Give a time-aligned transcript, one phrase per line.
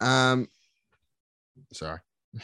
[0.00, 0.48] Um,
[1.72, 2.00] sorry,
[2.38, 2.42] I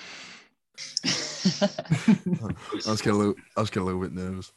[2.87, 4.53] was getting a little, I was getting a little bit nervous.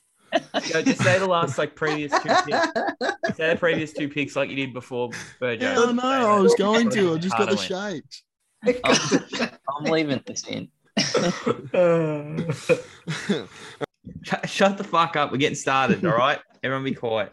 [0.71, 3.37] Go, just say the last like previous two picks.
[3.37, 5.09] Say the previous two picks like you did before,
[5.41, 5.61] Burjo.
[5.61, 6.37] Yeah, I know.
[6.37, 7.15] I was going to.
[7.15, 8.23] I just got the Harder shakes.
[8.83, 10.69] I'm, I'm leaving this in.
[14.23, 15.31] Shut, shut the fuck up.
[15.31, 16.05] We're getting started.
[16.05, 17.31] All right, everyone, be quiet.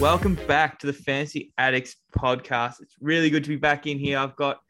[0.00, 2.80] Welcome back to the Fantasy Addicts podcast.
[2.80, 4.18] It's really good to be back in here.
[4.18, 4.60] I've got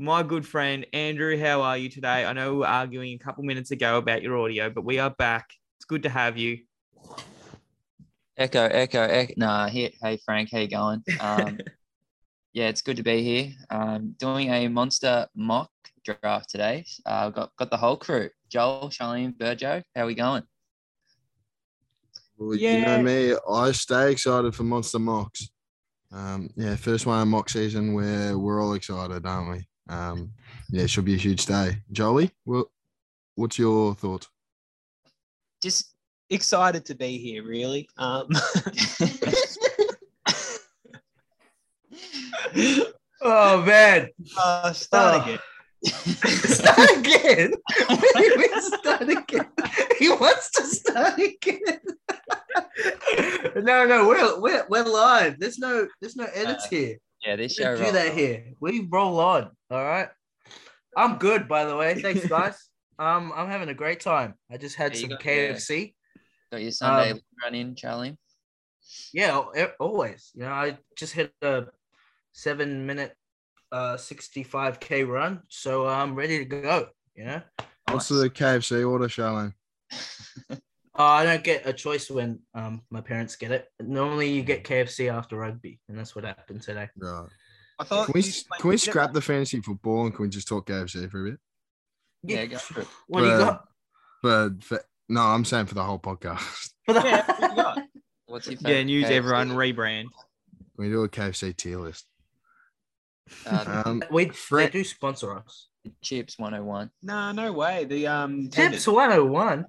[0.00, 1.38] my good friend Andrew.
[1.38, 2.24] How are you today?
[2.24, 5.10] I know we were arguing a couple minutes ago about your audio, but we are
[5.10, 5.50] back.
[5.76, 6.60] It's good to have you.
[8.38, 9.34] Echo, echo, echo.
[9.36, 11.04] Nah, here, hey Frank, how you going?
[11.20, 11.58] Um,
[12.52, 13.52] yeah, it's good to be here.
[13.70, 15.70] Um, doing a monster mock
[16.02, 16.86] draft today.
[17.04, 19.82] Uh, got got the whole crew: Joel, Charlene, Burjo.
[19.94, 20.42] How are we going?
[22.38, 25.50] Well, you know me, I stay excited for Monster Mocks.
[26.10, 29.66] Um, yeah, first one of mock season where we're all excited, aren't we?
[29.90, 30.30] Um,
[30.70, 31.76] yeah, it should be a huge day.
[31.90, 32.70] Jolie, well,
[33.34, 34.26] what's your thought?
[35.62, 35.94] just
[36.30, 37.86] excited to be here, really.
[37.98, 38.28] Um,
[43.22, 45.22] Oh man, uh, start Oh.
[45.24, 45.38] again.
[45.84, 47.52] start again.
[47.86, 49.46] What do you mean start again?
[49.98, 51.80] He wants to start again.
[53.62, 55.38] no, no, we're, we're we're live.
[55.38, 56.96] There's no there's no edits Uh, here.
[57.24, 57.76] Yeah, this We show.
[57.76, 58.16] don't do rolls that on.
[58.18, 58.44] here.
[58.60, 59.50] We roll on.
[59.70, 60.08] All right.
[60.96, 62.00] I'm good, by the way.
[62.00, 62.58] Thanks, guys.
[62.98, 64.34] um, I'm having a great time.
[64.50, 65.52] I just had Yeah, some got- yeah.
[65.52, 65.94] KFC.
[66.50, 68.18] Got your Sunday Um, run in, Charlie.
[69.12, 69.40] Yeah,
[69.78, 70.30] always.
[70.34, 71.66] You know, I just hit a
[72.32, 73.14] seven minute,
[73.70, 76.88] uh, 65k run, so I'm ready to go.
[77.14, 77.42] You know.
[77.88, 78.20] What's Nice.
[78.22, 79.54] the KFC order, Charlene?
[80.96, 83.68] Oh, I don't get a choice when um my parents get it.
[83.80, 86.88] Normally, you get KFC after rugby, and that's what happened today.
[86.96, 87.28] Right.
[87.78, 88.90] I thought Can we, you s- played can we together.
[88.90, 91.40] scrap the fantasy football and can we just talk KFC for a bit?
[92.24, 92.88] Yeah, go for it.
[93.06, 93.64] What do you got
[94.22, 96.40] But for, no, I'm saying for the whole podcast.
[96.86, 97.00] for the?
[97.02, 97.82] Yeah, what you got?
[98.26, 99.10] What's your yeah, news KFC?
[99.12, 100.04] everyone rebrand.
[100.76, 102.04] We do a KFC tier list?
[103.46, 105.68] Uh, Um, we they do sponsor us.
[106.02, 106.90] Chips 101.
[107.02, 107.84] Nah, no way.
[107.86, 109.64] The um Tips 101.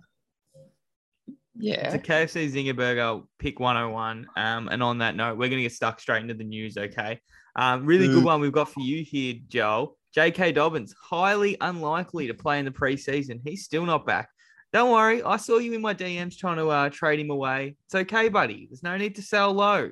[1.56, 1.94] It's Yeah.
[1.94, 4.28] a KFC Zinger Burger pick 101.
[4.36, 6.78] Um, and on that note, we're gonna get stuck straight into the news.
[6.78, 7.20] Okay.
[7.56, 8.26] Um, really good Mm.
[8.26, 9.98] one we've got for you here, Joel.
[10.14, 10.52] J.K.
[10.54, 13.40] Dobbins, highly unlikely to play in the preseason.
[13.46, 14.30] He's still not back.
[14.74, 17.76] Don't worry, I saw you in my DMs trying to uh, trade him away.
[17.86, 18.68] It's okay, buddy.
[18.70, 19.90] There's no need to sell low.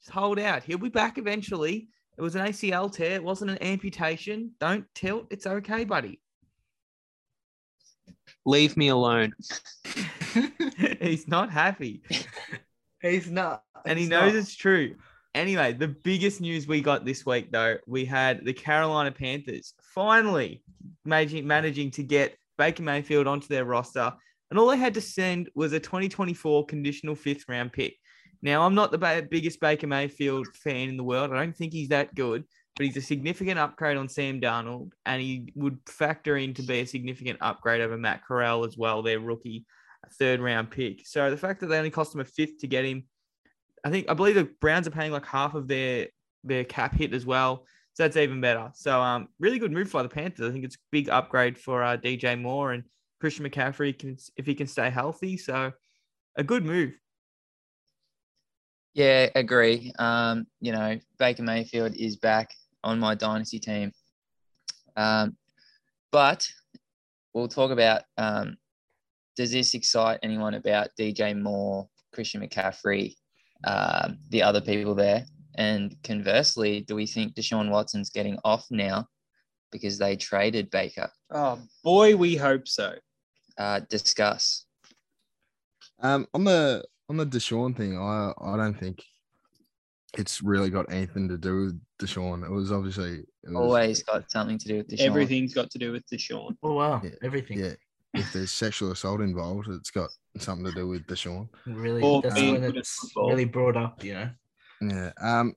[0.00, 0.62] Just hold out.
[0.62, 1.88] He'll be back eventually.
[2.18, 3.12] It was an ACL tear.
[3.16, 4.52] It wasn't an amputation.
[4.58, 5.26] Don't tilt.
[5.30, 6.20] It's okay, buddy.
[8.44, 9.32] Leave me alone.
[11.00, 12.02] He's not happy.
[13.00, 13.62] He's not.
[13.84, 14.38] and he He's knows not.
[14.40, 14.94] it's true.
[15.34, 20.62] Anyway, the biggest news we got this week, though, we had the Carolina Panthers finally
[21.04, 24.12] managing, managing to get Baker Mayfield onto their roster,
[24.50, 27.94] and all they had to send was a 2024 conditional fifth round pick.
[28.42, 31.32] Now, I'm not the biggest Baker Mayfield fan in the world.
[31.32, 32.44] I don't think he's that good,
[32.76, 36.80] but he's a significant upgrade on Sam Darnold, and he would factor in to be
[36.80, 39.66] a significant upgrade over Matt Corral as well, their rookie
[40.18, 41.06] third round pick.
[41.06, 43.04] So the fact that they only cost him a fifth to get him,
[43.84, 46.08] I think I believe the Browns are paying like half of their
[46.44, 47.66] their cap hit as well.
[47.94, 48.70] So that's even better.
[48.74, 50.48] So um, really good move by the Panthers.
[50.48, 52.84] I think it's a big upgrade for uh, DJ Moore and
[53.20, 55.36] Christian McCaffrey can if he can stay healthy.
[55.36, 55.72] So
[56.36, 56.94] a good move.
[58.94, 59.92] Yeah, agree.
[59.98, 62.50] Um, you know, Baker Mayfield is back
[62.84, 63.92] on my dynasty team.
[64.96, 65.36] Um,
[66.10, 66.46] but
[67.32, 68.56] we'll talk about um,
[69.36, 73.14] does this excite anyone about DJ Moore, Christian McCaffrey,
[73.64, 75.24] um, the other people there?
[75.56, 79.06] And conversely, do we think Deshaun Watson's getting off now
[79.70, 81.10] because they traded Baker?
[81.30, 82.94] Oh boy, we hope so.
[83.58, 84.64] Uh, discuss.
[86.00, 89.02] Um, on the on the Deshaun thing, I I don't think
[90.18, 92.44] it's really got anything to do with Deshaun.
[92.44, 95.06] It was obviously it was, Always got something to do with Deshaun.
[95.06, 96.56] Everything's got to do with Deshaun.
[96.62, 97.58] Oh wow, Yeah, everything.
[97.58, 97.74] Yeah,
[98.14, 101.48] if there's sexual assault involved, it's got something to do with Deshaun.
[101.66, 104.02] Really, Or that's being when it's really brought up.
[104.04, 104.30] You know.
[104.82, 105.12] Yeah.
[105.20, 105.54] Um.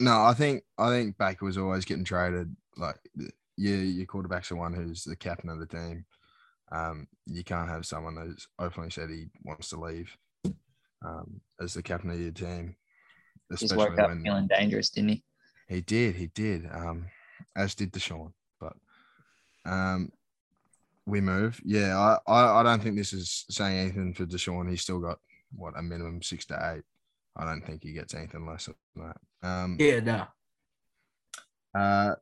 [0.00, 2.54] No, I think I think Baker was always getting traded.
[2.76, 2.96] Like
[3.56, 6.04] yeah, your quarterback's the one who's the captain of the team.
[6.72, 10.16] Um, you can't have someone who's openly said he wants to leave
[11.04, 12.74] um, as the captain of your team,
[13.50, 15.22] Just especially woke up when feeling dangerous, didn't he?
[15.68, 17.06] he did, he did, um,
[17.56, 18.32] as did Deshaun.
[18.60, 18.74] But
[19.64, 20.10] um,
[21.06, 21.60] we move.
[21.64, 24.68] Yeah, I, I, I don't think this is saying anything for Deshaun.
[24.70, 25.18] He's still got
[25.56, 26.84] what a minimum six to eight.
[27.36, 28.74] I don't think he gets anything less than
[29.04, 29.48] that.
[29.48, 30.26] Um, Yeah, no.
[31.78, 32.14] uh,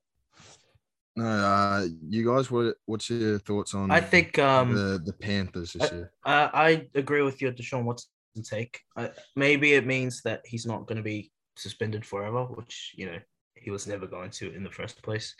[1.14, 5.74] no, uh, you guys, what what's your thoughts on I think um the the Panthers
[5.74, 6.12] this I- year?
[6.24, 8.10] I, I agree with your Deshaun Watson
[8.40, 8.80] take.
[8.96, 13.18] I, maybe it means that he's not going to be suspended forever, which you know
[13.54, 15.34] he was never going to in the first place.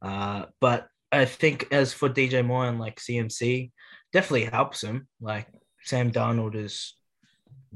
[0.00, 3.70] Uh, but I think as for DJ Moore and like CMC,
[4.12, 5.06] definitely helps him.
[5.20, 5.46] Like
[5.82, 6.94] Sam Darnold is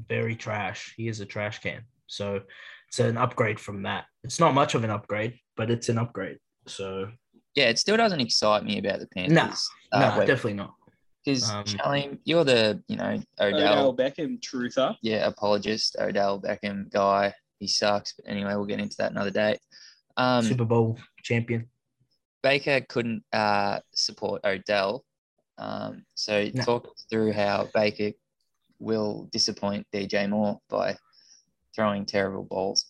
[0.07, 0.93] very trash.
[0.97, 1.83] He is a trash can.
[2.07, 2.41] So
[2.87, 4.05] it's an upgrade from that.
[4.23, 6.37] It's not much of an upgrade, but it's an upgrade.
[6.67, 7.09] So
[7.55, 9.35] Yeah, it still doesn't excite me about the Panthers.
[9.93, 10.73] no, uh, definitely not.
[11.27, 14.95] Because um, Charlie, you're the you know Odell Odell, Beckham truther.
[15.01, 17.33] yeah, apologist, Odell Beckham guy.
[17.59, 18.13] He sucks.
[18.13, 19.57] But anyway, we'll get into that another day.
[20.15, 21.67] Um, Super Bowl champion.
[22.43, 25.03] Baker couldn't uh, support Odell.
[25.57, 26.63] Um, so No.
[26.63, 28.11] talk through how Baker
[28.79, 30.95] will disappoint DJ Moore by
[31.75, 32.85] throwing terrible balls.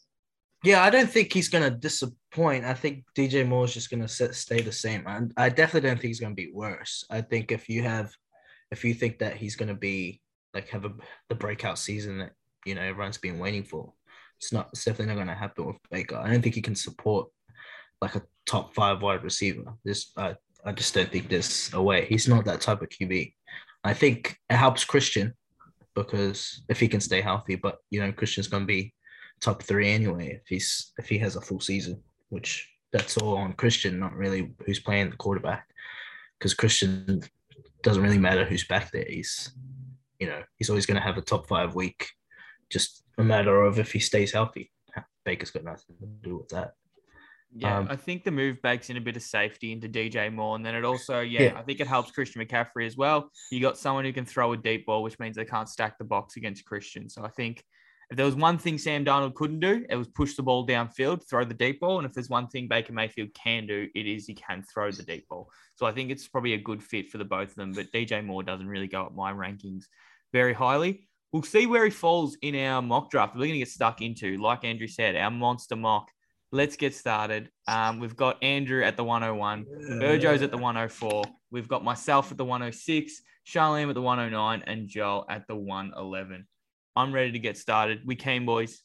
[0.64, 2.66] Yeah, I don't think he's gonna disappoint.
[2.66, 5.06] I think DJ Moore's just gonna stay the same.
[5.08, 7.04] And I definitely don't think he's gonna be worse.
[7.10, 8.12] I think if you have,
[8.72, 10.22] if you think that he's gonna be
[10.54, 10.94] like have a
[11.30, 12.32] the breakout season that
[12.66, 13.94] you know everyone's been waiting for,
[14.40, 14.70] it's not.
[14.72, 16.18] It's definitely not gonna happen with Baker.
[16.18, 17.30] I don't think he can support
[18.02, 19.74] like a top five wide receiver.
[19.84, 20.36] This I
[20.66, 22.06] I just don't think there's a way.
[22.06, 23.34] He's not that type of QB.
[23.84, 25.34] I think it helps Christian
[25.96, 28.94] because if he can stay healthy, but you know Christian's gonna be
[29.40, 33.54] top three anyway if he's if he has a full season, which that's all on
[33.54, 35.68] Christian, not really who's playing the quarterback.
[36.38, 37.22] Because Christian
[37.84, 39.06] doesn't really matter who's back there.
[39.08, 39.52] He's
[40.20, 42.08] you know, he's always gonna have a top five week.
[42.70, 44.72] Just a matter of if he stays healthy.
[45.26, 46.74] Baker's got nothing to do with that.
[47.54, 50.56] Yeah, Um, I think the move bakes in a bit of safety into DJ Moore,
[50.56, 51.60] and then it also, yeah, Yeah.
[51.60, 53.32] I think it helps Christian McCaffrey as well.
[53.52, 56.04] You got someone who can throw a deep ball, which means they can't stack the
[56.04, 57.10] box against Christian.
[57.10, 57.64] So I think
[58.10, 61.28] if there was one thing Sam Darnold couldn't do, it was push the ball downfield,
[61.30, 64.26] throw the deep ball, and if there's one thing Baker Mayfield can do, it is
[64.26, 65.50] he can throw the deep ball.
[65.76, 67.74] So I think it's probably a good fit for the both of them.
[67.74, 69.86] But DJ Moore doesn't really go up my rankings
[70.32, 71.08] very highly.
[71.34, 73.36] We'll see where he falls in our mock draft.
[73.36, 76.10] We're going to get stuck into, like Andrew said, our monster mock.
[76.54, 77.52] Let's get started.
[77.68, 79.66] Um, we've got Andrew at the 101,
[80.02, 81.24] Urjo's at the 104.
[81.52, 86.48] We've got myself at the 106, Charlene at the 109, and Joel at the 111.
[86.98, 88.02] I'm ready to get started.
[88.06, 88.82] We came, boys.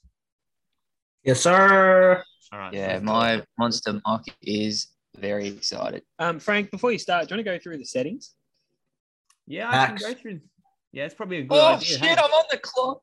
[1.24, 2.22] Yes, sir.
[2.52, 2.72] All right.
[2.74, 3.04] Yeah, let's go.
[3.06, 4.88] my monster mock is
[5.18, 6.02] very excited.
[6.18, 8.34] Um, Frank, before you start, do you want to go through the settings?
[9.46, 10.40] Yeah, I can go through.
[10.92, 11.86] Yeah, it's probably a good Oh idea.
[11.88, 12.10] shit, hey?
[12.12, 13.02] I'm on the clock.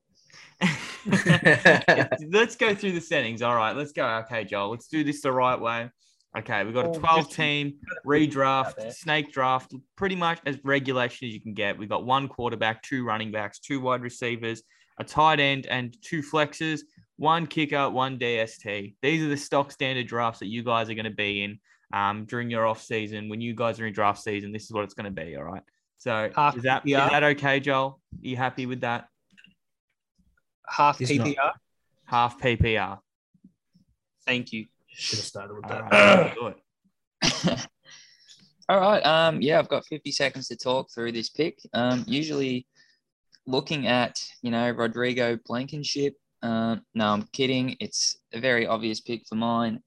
[2.31, 3.41] Let's go through the settings.
[3.41, 4.05] All right, let's go.
[4.25, 5.89] Okay, Joel, let's do this the right way.
[6.37, 10.57] Okay, we've got a Oh, 12 just- team out redraft, snake draft, pretty much as
[10.63, 11.77] regulation as you can get.
[11.79, 14.61] We've got one quarterback, two running backs, two wide receivers,
[14.99, 16.81] a tight end, and two flexes,
[17.17, 18.95] one kicker, one DST.
[19.01, 21.59] These are the stock standard drafts that you guys are going to be in
[21.93, 23.29] um, during your off season.
[23.29, 25.35] When you guys are in draft season, this is what it's going to be.
[25.35, 25.63] All right.
[25.97, 27.09] So Half is that is PPR.
[27.11, 27.99] that okay, Joel?
[28.13, 29.07] Are you happy with that?
[30.67, 31.27] Half He's not.
[31.27, 31.51] PPR.
[32.05, 32.99] Half PPR.
[34.25, 34.65] Thank you.
[34.87, 35.91] Should have started with All that.
[35.91, 36.47] right, do
[37.57, 37.67] it.
[38.69, 39.05] All right.
[39.05, 41.59] Um, yeah, I've got 50 seconds to talk through this pick.
[41.73, 42.65] Um, usually
[43.49, 46.15] looking at, you know, Rodrigo Blankenship.
[46.41, 47.75] Um, no, I'm kidding.
[47.79, 49.81] It's a very obvious pick for mine.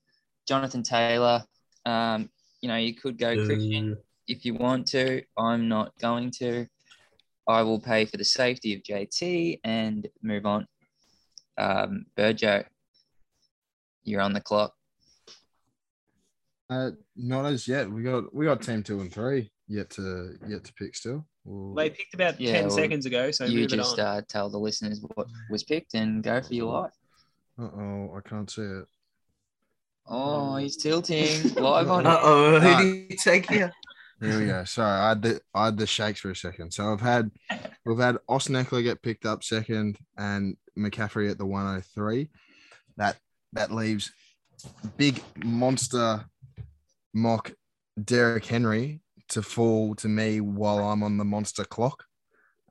[0.46, 1.44] Jonathan Taylor.
[1.86, 2.28] Um,
[2.60, 5.22] you know, you could go Christian if you want to.
[5.38, 6.66] I'm not going to.
[7.48, 10.66] I will pay for the safety of JT and move on.
[11.58, 12.64] Um, Burjo,
[14.04, 14.74] you're on the clock.
[16.70, 17.90] Uh, not as yet.
[17.90, 21.26] We got we got team two and three yet to yet to pick still.
[21.44, 24.06] We'll- They picked about Yeah, 10 well, seconds ago, so you just on.
[24.06, 26.92] uh, tell the listeners what was picked and go for your life.
[27.58, 28.84] Uh-oh, I can't see it.
[30.06, 32.06] Oh, he's tilting live on.
[32.06, 33.72] Uh oh, who did you take here?
[34.20, 34.64] Here we go.
[34.64, 36.72] Sorry, I had the I had the shakes for a second.
[36.72, 37.30] So I've had
[37.84, 42.28] we've had Austin Ekeler get picked up second and McCaffrey at the 103.
[42.96, 43.16] That
[43.52, 44.10] that leaves
[44.96, 46.24] big monster
[47.14, 47.52] mock
[48.02, 49.00] Derrick Henry
[49.32, 52.04] to fall to me while I'm on the monster clock.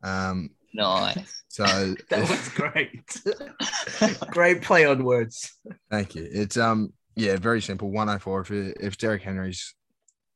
[0.03, 1.44] Um, Nice.
[1.50, 1.63] so
[2.10, 4.22] That was great.
[4.32, 5.53] great play on words.
[5.89, 6.27] Thank you.
[6.32, 7.91] It's um yeah, very simple.
[7.91, 8.41] 104.
[8.41, 9.75] If it, if Derrick Henry's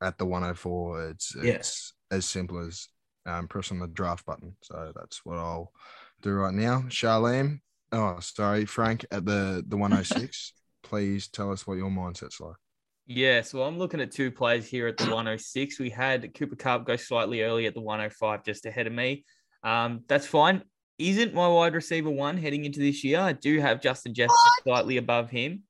[0.01, 1.09] at the 104.
[1.09, 1.93] It's, it's Yes.
[2.11, 2.87] as simple as
[3.25, 4.55] um, pressing the draft button.
[4.61, 5.71] So that's what I'll
[6.21, 6.81] do right now.
[6.89, 7.59] Charlene,
[7.91, 10.53] oh sorry, Frank at the the 106.
[10.83, 12.55] please tell us what your mindset's like.
[13.07, 15.79] Yeah, so I'm looking at two plays here at the 106.
[15.79, 19.25] We had Cooper Kupp go slightly early at the 105, just ahead of me.
[19.63, 20.63] Um, that's fine.
[20.97, 23.19] Isn't my wide receiver one heading into this year?
[23.19, 25.63] I do have Justin Jefferson slightly above him.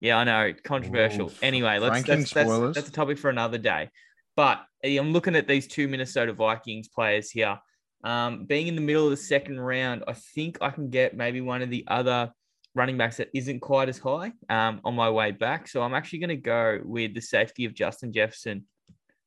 [0.00, 1.26] Yeah, I know, controversial.
[1.26, 1.42] Oof.
[1.42, 3.90] anyway, let's that's, that's that's a topic for another day.
[4.36, 7.58] But eh, I'm looking at these two Minnesota Vikings players here.
[8.04, 11.40] Um, being in the middle of the second round, I think I can get maybe
[11.40, 12.32] one of the other
[12.74, 15.68] running backs that isn't quite as high um, on my way back.
[15.68, 18.66] So I'm actually going to go with the safety of Justin Jefferson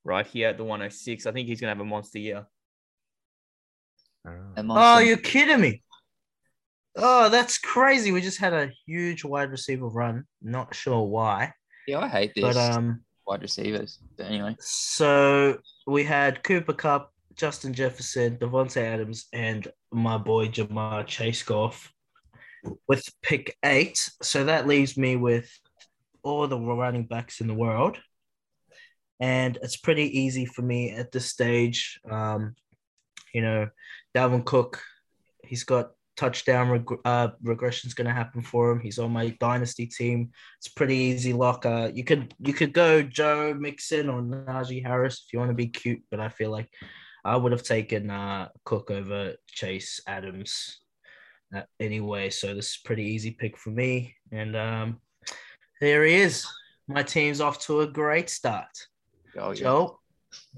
[0.03, 1.25] right here at the 106.
[1.25, 2.45] I think he's going to have a monster year.
[4.27, 5.83] Uh, A Oh, you're kidding me.
[6.95, 8.11] Oh, that's crazy.
[8.11, 10.25] We just had a huge wide receiver run.
[10.41, 11.53] Not sure why.
[11.87, 12.43] yeah, I hate this.
[12.43, 13.99] But um wide receivers.
[14.17, 15.57] But anyway, so
[15.87, 21.93] we had Cooper Kupp, Justin Jefferson, Davante Adams, and my boy Ja'Marr Chase Goff
[22.87, 24.09] with pick eight.
[24.21, 25.49] So that leaves me with
[26.23, 27.97] all the running backs in the world.
[29.19, 31.99] And it's pretty easy for me at this stage.
[32.09, 32.55] Um,
[33.33, 33.69] you know,
[34.15, 34.81] Dalvin Cook,
[35.43, 38.79] he's got touchdown reg- uh, regression is going to happen for him.
[38.79, 40.31] He's on my dynasty team.
[40.57, 41.65] It's pretty easy lock.
[41.65, 45.55] Uh, you could you could go Joe Mixon or Najee Harris if you want to
[45.55, 46.69] be cute, but I feel like
[47.23, 50.79] I would have taken uh, Cook over Chase Adams
[51.79, 52.29] anyway.
[52.29, 54.15] So this is a pretty easy pick for me.
[54.31, 55.01] And um,
[55.79, 56.47] there he is.
[56.87, 58.87] My team's off to a great start.
[59.37, 59.55] oh, yeah.
[59.55, 59.99] Joe,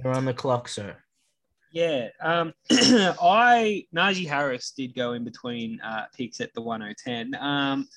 [0.04, 0.96] you're on the clock, sir.
[1.72, 2.10] Yeah.
[2.22, 7.36] Um, I Najee Harris did go in between uh, picks at the 1010.
[7.42, 7.88] Um,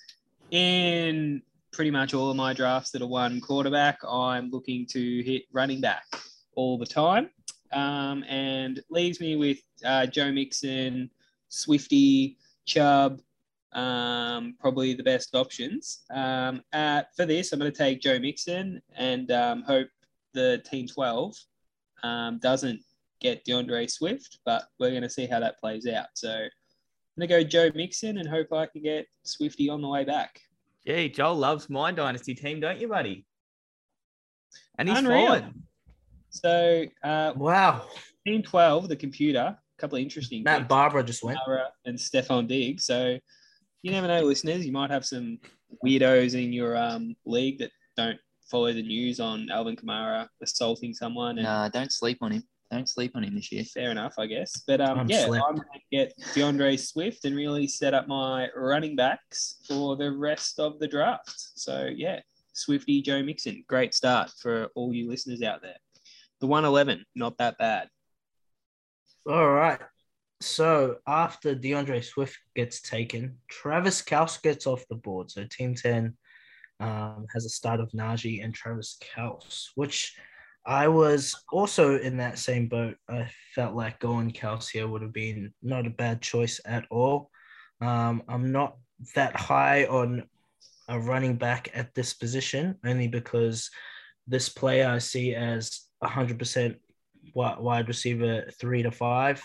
[0.50, 5.42] in pretty much all of my drafts that are one quarterback, I'm looking to hit
[5.52, 6.04] running back
[6.54, 7.28] all the time.
[7.72, 11.10] Um, and leaves me with uh, Joe Mixon,
[11.48, 13.20] Swifty, Chubb,
[13.73, 16.04] um, probably the best options.
[16.12, 19.88] Um, uh, for this, I'm going to take Joe Mixon and um, hope
[20.35, 21.35] the Team 12
[22.02, 22.80] um, doesn't
[23.20, 26.06] get D'Andre Swift, but we're going to see how that plays out.
[26.14, 26.49] So I'm
[27.18, 30.40] going to go Joe Mixon and hope I can get Swifty on the way back.
[30.87, 33.26] Gee, Joel loves my dynasty team, don't you, buddy?
[34.78, 35.26] And he's Unreal.
[35.26, 35.62] fallen.
[36.30, 37.87] So uh, Wow.
[38.26, 41.38] Team 12, the computer, couple of interesting Matt picks, Barbara just went.
[41.47, 42.85] Kamara and Stefon Diggs.
[42.85, 43.18] So
[43.83, 44.66] you never know, listeners.
[44.66, 45.38] You might have some
[45.85, 48.18] weirdos in your um, league that don't
[48.50, 51.38] follow the news on Alvin Kamara assaulting someone.
[51.38, 52.42] And Nah, don't sleep on him.
[52.71, 53.62] Don't sleep on him this year.
[53.62, 54.62] fair enough, I guess.
[54.66, 55.45] But um, I'm yeah, slept.
[55.49, 60.11] I'm going to get D'Andre Swift and really set up my running backs for the
[60.11, 61.33] rest of the draft.
[61.54, 62.21] So yeah,
[62.54, 65.76] Swifty Joe Mixon, great start for all you listeners out there.
[66.40, 67.88] The 111, not that bad.
[69.28, 69.80] All right.
[70.40, 75.30] So after D'Andre Swift gets taken, Travis Kelce gets off the board.
[75.30, 76.16] So Team 10
[76.78, 80.14] um, has a start of Najee and Travis Kelce, which
[80.64, 82.97] I was also in that same boat.
[83.09, 87.30] I felt like going Kelce here would have been not a bad choice at all.
[87.80, 88.76] Um, I'm not
[89.14, 90.25] that high on
[90.88, 93.71] a running back at this position, only because
[94.26, 96.78] this player I see as 100% wi-
[97.37, 99.43] wide receiver three to five.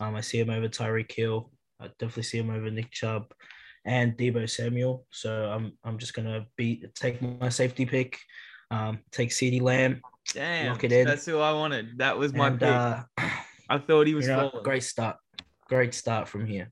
[0.00, 1.50] Um, I see him over Tyreek Hill.
[1.80, 3.32] I definitely see him over Nick Chubb
[3.84, 5.04] and Deebo Samuel.
[5.10, 8.18] So I'm I'm just gonna be take my safety pick,
[8.70, 10.00] um, take CeeDee Lamb.
[10.32, 11.06] Damn, Lock it in.
[11.06, 11.98] that's who I wanted.
[11.98, 12.68] That was my and, pick.
[12.68, 13.02] uh,
[13.68, 15.16] I thought he was you know, great start,
[15.68, 16.70] great start from here.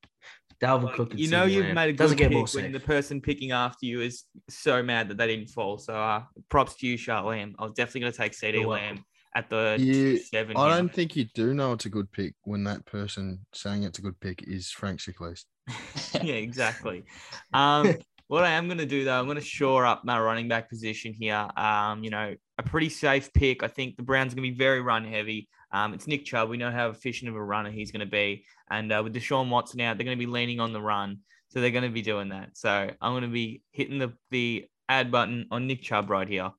[0.62, 1.12] Dalvin Like, Cook.
[1.16, 1.74] you know you've Lamb.
[1.74, 2.72] made a good doesn't get pick more when safe.
[2.72, 5.76] the person picking after you is so mad that they didn't fall.
[5.76, 7.54] So uh, props to you, Charlotte Lamb.
[7.58, 8.64] I was definitely going to take CeeDee.
[8.64, 10.56] Lamb at the You- seven.
[10.56, 13.98] I don't think you do know it's a good pick when that person saying it's
[13.98, 15.46] a good pick is Frank Sickleast.
[16.22, 17.04] yeah, exactly.
[17.52, 17.94] Um,
[18.28, 20.68] what I am going to do though, I'm going to shore up my running back
[20.68, 21.48] position here.
[21.56, 23.62] Um, you know, a pretty safe pick.
[23.62, 25.48] I think the Browns are going to be very run heavy.
[25.70, 26.50] Um, it's Nick Chubb.
[26.50, 29.48] We know how efficient of a runner he's going to be, and uh, with Deshaun
[29.48, 32.02] Watson out, they're going to be leaning on the run, so they're going to be
[32.02, 32.50] doing that.
[32.58, 36.50] So I'm going to be hitting the the add button on Nick Chubb right here.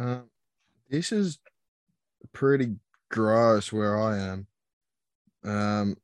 [0.00, 0.30] Um,
[0.88, 1.38] this is
[2.32, 2.76] pretty
[3.10, 4.46] gross where I am.
[5.44, 5.96] Um,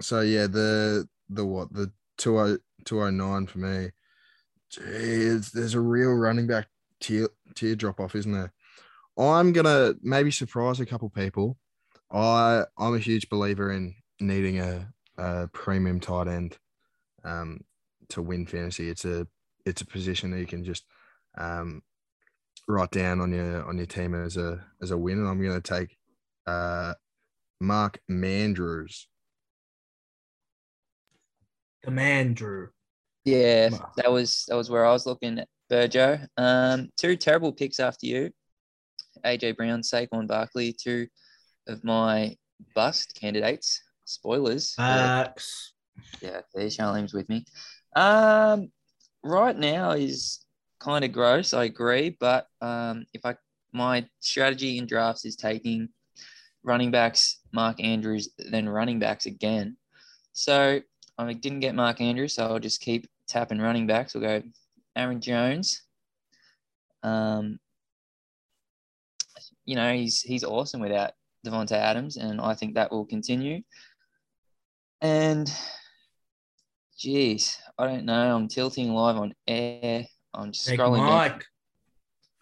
[0.00, 3.90] so yeah, the the what the 20 209 for me.
[4.72, 6.66] Jeez, there's a real running back
[7.00, 8.52] tier tier drop off, isn't there?
[9.16, 11.56] I'm gonna maybe surprise a couple people.
[12.10, 16.58] I I'm a huge believer in needing a, a premium tight end
[17.24, 17.60] um,
[18.08, 18.88] to win fantasy.
[18.88, 19.26] It's a
[19.64, 20.84] it's a position that you can just
[21.36, 21.82] um,
[22.68, 25.60] write down on your on your team as a as a win, and I'm going
[25.60, 25.96] to take
[26.46, 26.94] uh,
[27.60, 29.06] Mark Mandrews.
[31.82, 32.68] The man, Drew.
[33.24, 33.92] Yeah, Wow.
[33.96, 36.26] that was that was where I was looking at Burjo.
[36.36, 38.30] Um, two terrible picks after you.
[39.24, 41.06] AJ Brown, Saquon Barkley, two
[41.66, 42.36] of my
[42.74, 43.80] bust candidates.
[44.04, 44.74] Spoilers.
[44.76, 45.72] but- Facts.
[46.22, 47.44] yeah, there's Charlene's with me.
[47.96, 48.70] Um,
[49.24, 50.44] right now is
[50.78, 51.52] kind of gross.
[51.52, 53.36] I agree, but um, if I
[53.72, 55.88] my strategy in drafts is taking
[56.62, 59.76] running backs, Mark Andrews, then running backs again.
[60.32, 60.80] So
[61.18, 64.14] I didn't get Mark Andrews, so I'll just keep tapping running backs.
[64.14, 64.42] We'll go
[64.96, 65.82] Aaron Jones.
[67.02, 67.58] Um,
[69.64, 71.12] you know he's he's awesome without
[71.46, 73.62] Davante Adams, and I think that will continue.
[75.00, 75.52] And
[76.98, 78.34] Jeez, I don't know.
[78.34, 80.04] I'm tilting live on air.
[80.38, 81.08] I'm just Take scrolling down.
[81.08, 81.44] Mike.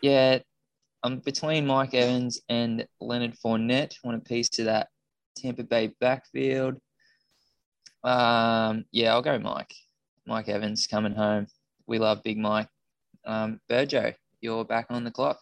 [0.03, 0.39] Yeah,
[1.03, 3.95] I'm between Mike Evans and Leonard Fournette.
[4.05, 4.89] Want a piece of that
[5.37, 6.75] Tampa Bay backfield.
[8.05, 9.75] Um, yeah, I'll go Mike.
[10.27, 11.47] Mike Evans coming home.
[11.87, 12.69] We love Big Mike.
[13.25, 15.41] Um, Burjo, you're back on the clock.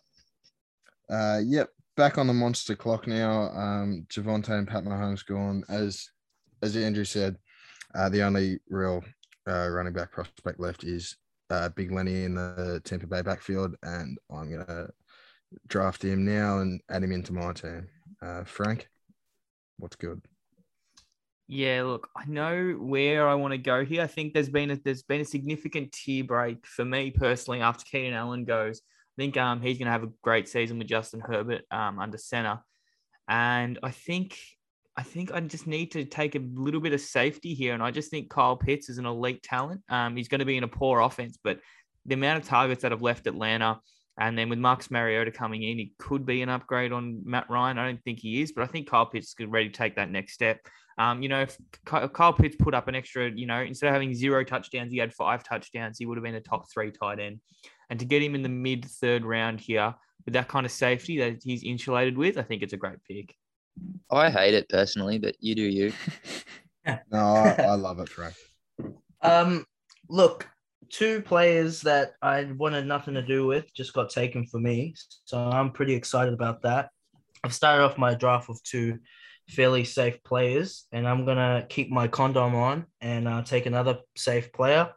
[1.10, 3.50] Uh, yep, back on the monster clock now.
[3.50, 5.64] Um, Javonte and Pat Mahomes gone.
[5.68, 6.08] As
[6.62, 7.36] as Andrew said,
[7.94, 9.02] uh, the only real
[9.48, 11.16] uh, running back prospect left is
[11.50, 14.88] uh, Big Lenny in the Tampa Bay backfield, and I'm gonna
[15.66, 17.88] draft him now and add him into my team.
[18.22, 18.88] Uh, Frank,
[19.78, 20.20] what's good?
[21.46, 24.02] Yeah, look, I know where I want to go here.
[24.02, 27.84] I think there's been a, there's been a significant tier break for me personally after
[27.84, 28.80] Keenan Allen goes.
[29.16, 32.16] I think um, he's going to have a great season with Justin Herbert um, under
[32.16, 32.60] center,
[33.28, 34.38] and I think
[34.96, 37.90] I think I just need to take a little bit of safety here, and I
[37.90, 39.80] just think Kyle Pitts is an elite talent.
[39.88, 41.58] Um, he's going to be in a poor offense, but
[42.06, 43.80] the amount of targets that have left Atlanta,
[44.20, 47.78] and then with Marcus Mariota coming in, he could be an upgrade on Matt Ryan.
[47.78, 50.10] I don't think he is, but I think Kyle Pitts is ready to take that
[50.10, 50.60] next step.
[50.96, 54.14] Um, you know, if Kyle Pitts put up an extra, you know, instead of having
[54.14, 55.98] zero touchdowns, he had five touchdowns.
[55.98, 57.40] He would have been a top three tight end.
[57.90, 61.18] And to get him in the mid third round here with that kind of safety
[61.18, 63.34] that he's insulated with, I think it's a great pick.
[64.10, 65.92] I hate it personally, but you do you.
[67.10, 68.34] No, I, I love it, Frank.
[69.22, 69.64] Um,
[70.10, 70.46] look,
[70.90, 75.38] two players that I wanted nothing to do with just got taken for me, so
[75.38, 76.90] I'm pretty excited about that.
[77.42, 78.98] I've started off my draft with two
[79.48, 84.52] fairly safe players, and I'm gonna keep my condom on and uh, take another safe
[84.52, 84.92] player.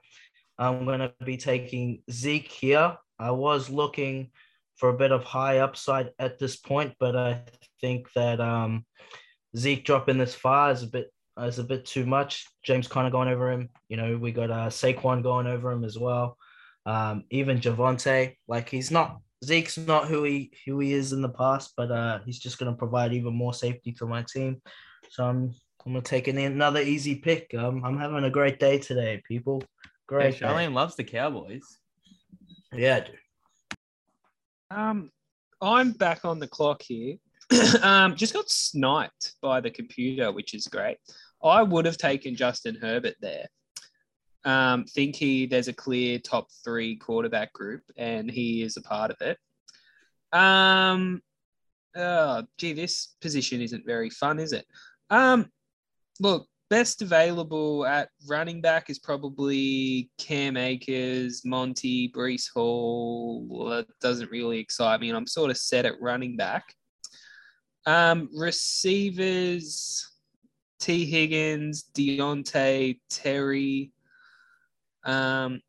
[0.57, 2.97] I'm gonna be taking Zeke here.
[3.19, 4.31] I was looking
[4.77, 7.43] for a bit of high upside at this point, but I
[7.81, 8.85] think that um,
[9.55, 12.47] Zeke dropping this far is a bit is a bit too much.
[12.63, 13.69] James Conner going over him.
[13.89, 16.37] You know, we got uh, Saquon going over him as well.
[16.85, 21.29] Um, even Javonte, like he's not Zeke's not who he who he is in the
[21.29, 24.61] past, but uh, he's just going to provide even more safety to my team.
[25.09, 25.53] So I'm
[25.85, 27.53] I'm gonna take an, another easy pick.
[27.57, 29.63] Um, I'm having a great day today, people.
[30.07, 30.37] Great.
[30.37, 30.45] day.
[30.45, 31.63] Charlene loves the Cowboys.
[32.73, 33.15] Yeah, dude.
[34.69, 35.11] Um,
[35.61, 37.15] I'm back on the clock here.
[37.81, 40.97] um, just got sniped by the computer, which is great.
[41.43, 43.47] I would have taken Justin Herbert there.
[44.43, 49.11] Um, think he there's a clear top three quarterback group, and he is a part
[49.11, 49.37] of it.
[50.37, 51.21] Um,
[51.95, 54.65] oh, gee, this position isn't very fun, is it?
[55.09, 55.49] Um,
[56.19, 63.67] look, best available at running back is probably Cam Akers, Monty, Breece Hall.
[63.69, 66.75] That doesn't really excite me, and I'm sort of set at running back.
[67.85, 70.09] Um, receivers,
[70.79, 73.91] Tee Higgins, Diontae, Terry.
[75.05, 75.61] Um,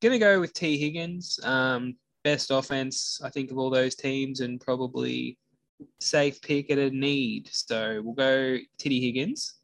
[0.00, 1.40] gonna go with Tee Higgins.
[1.42, 5.36] Um, best offense, I think, of all those teams, and probably
[6.00, 7.48] safe pick at a need.
[7.50, 9.54] So we'll go Titty Higgins.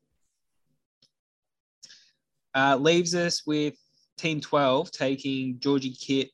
[2.58, 3.74] Uh, leaves us with
[4.16, 6.30] Team 12 taking Georgie Kit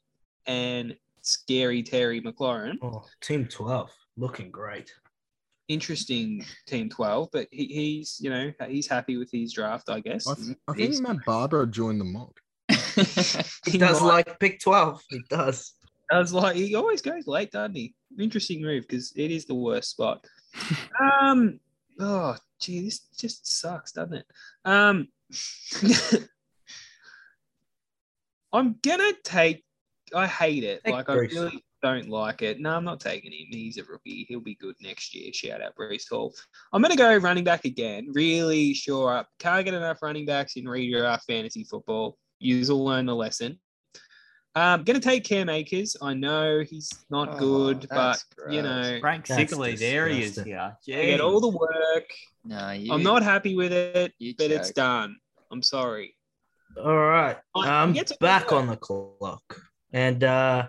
[0.47, 2.77] and Scary Terry McLaurin.
[2.83, 4.91] Oh, team twelve, looking great.
[5.69, 10.27] Interesting Team 12, but he, he's, you know, he's happy with his draft, I guess.
[10.27, 12.41] I, th- I think He's- Matt Barbara joined the mock.
[12.69, 12.75] He
[13.73, 14.27] He does might.
[14.27, 15.03] like pick twelve.
[15.11, 15.75] He does.
[16.11, 17.95] I was like, he always goes late, doesn't he?
[18.19, 20.25] Interesting move because it is the worst spot.
[21.21, 21.61] um,
[22.01, 24.27] oh, gee, this just sucks, doesn't it?
[24.65, 25.09] Um,
[28.53, 29.65] I'm gonna take.
[30.15, 30.83] I hate it.
[30.85, 32.61] Take like I really don't like it.
[32.61, 33.47] No, I'm not taking him.
[33.51, 34.25] He's a rookie.
[34.29, 35.33] He'll be good next year.
[35.33, 36.33] Shout out Breece Hall.
[36.73, 38.09] I'm gonna go running back again.
[38.13, 39.29] Really sure up.
[39.39, 42.17] Can't get enough running backs in redraft fantasy football.
[42.39, 43.59] You'll learn the lesson.
[44.57, 45.97] Um, gonna take Cam Akers.
[46.01, 50.23] I know he's not Oh, good, but that's you know, Frank That's Sickley, there he
[50.23, 50.95] is disgusting.
[50.95, 51.03] here.
[51.03, 52.05] I get all the work.
[52.45, 52.93] No, you.
[52.93, 55.17] I'm not happy with it, You but it's done.
[55.51, 56.17] I'm sorry.
[56.83, 57.37] All right.
[57.57, 59.61] I- I'm get back on the clock.
[59.93, 60.69] And uh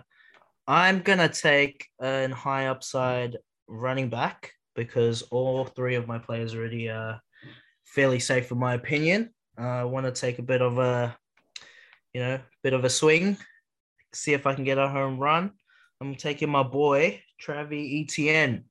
[0.66, 3.36] I'm gonna take an high upside
[3.68, 7.20] running back because all three of my players are already are
[7.84, 9.30] fairly safe in my opinion.
[9.58, 11.16] Uh, I want to take a bit of a
[12.12, 13.36] you know, bit of a swing,
[14.12, 15.52] see if I can get a home run.
[16.00, 18.64] I'm taking my boy, Travi Etienne.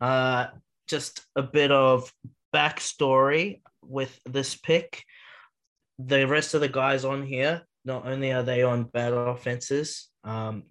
[0.00, 0.48] Uh
[0.88, 2.12] just a bit of
[2.52, 5.04] backstory with this pick
[6.06, 10.64] the rest of the guys on here, not only are they on bad offenses, um,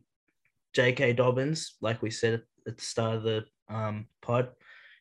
[0.74, 1.13] J.K.
[1.13, 4.50] Dobbins, like we said at the start of the um, pod,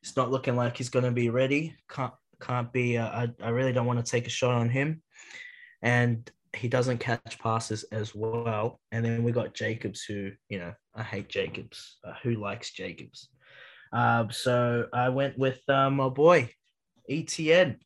[0.03, 1.75] it's not looking like he's going to be ready.
[1.88, 2.97] Can't can't be.
[2.97, 5.03] Uh, I I really don't want to take a shot on him,
[5.83, 8.80] and he doesn't catch passes as well.
[8.92, 11.98] And then we got Jacobs, who you know I hate Jacobs.
[12.04, 13.28] Uh, who likes Jacobs?
[13.92, 16.50] Um, so I went with uh, my boy,
[17.11, 17.76] ETN.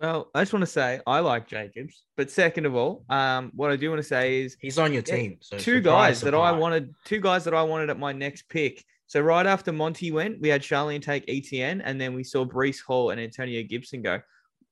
[0.00, 3.72] Well, I just want to say I like Jacobs, but second of all, um, what
[3.72, 5.38] I do want to say is He's on your Yeah, team.
[5.40, 8.84] So two guys that I wanted, two guys that I wanted at my next pick.
[9.08, 12.82] So right after Monty went, we had Charlene take ETN, and then we saw Breece
[12.82, 14.20] Hall and Antonio Gibson go.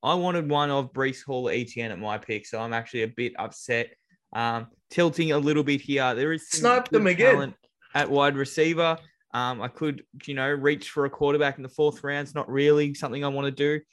[0.02, 3.32] I wanted one of Breece Hall ETN at my pick, so I'm actually a bit
[3.38, 3.90] upset.
[4.32, 6.14] Um, tilting a little bit here.
[6.14, 7.54] There is Snipe them again.
[7.94, 8.98] at wide receiver.
[9.32, 12.26] Um, I could, you know, reach for a quarterback in the fourth round.
[12.26, 13.84] It's not really something I want to do.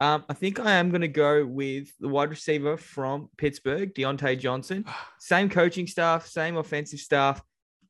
[0.00, 4.38] Um, I think I am going to go with the wide receiver from Pittsburgh, Diontae
[4.38, 4.84] Johnson.
[5.20, 7.40] Same coaching staff, same offensive staff.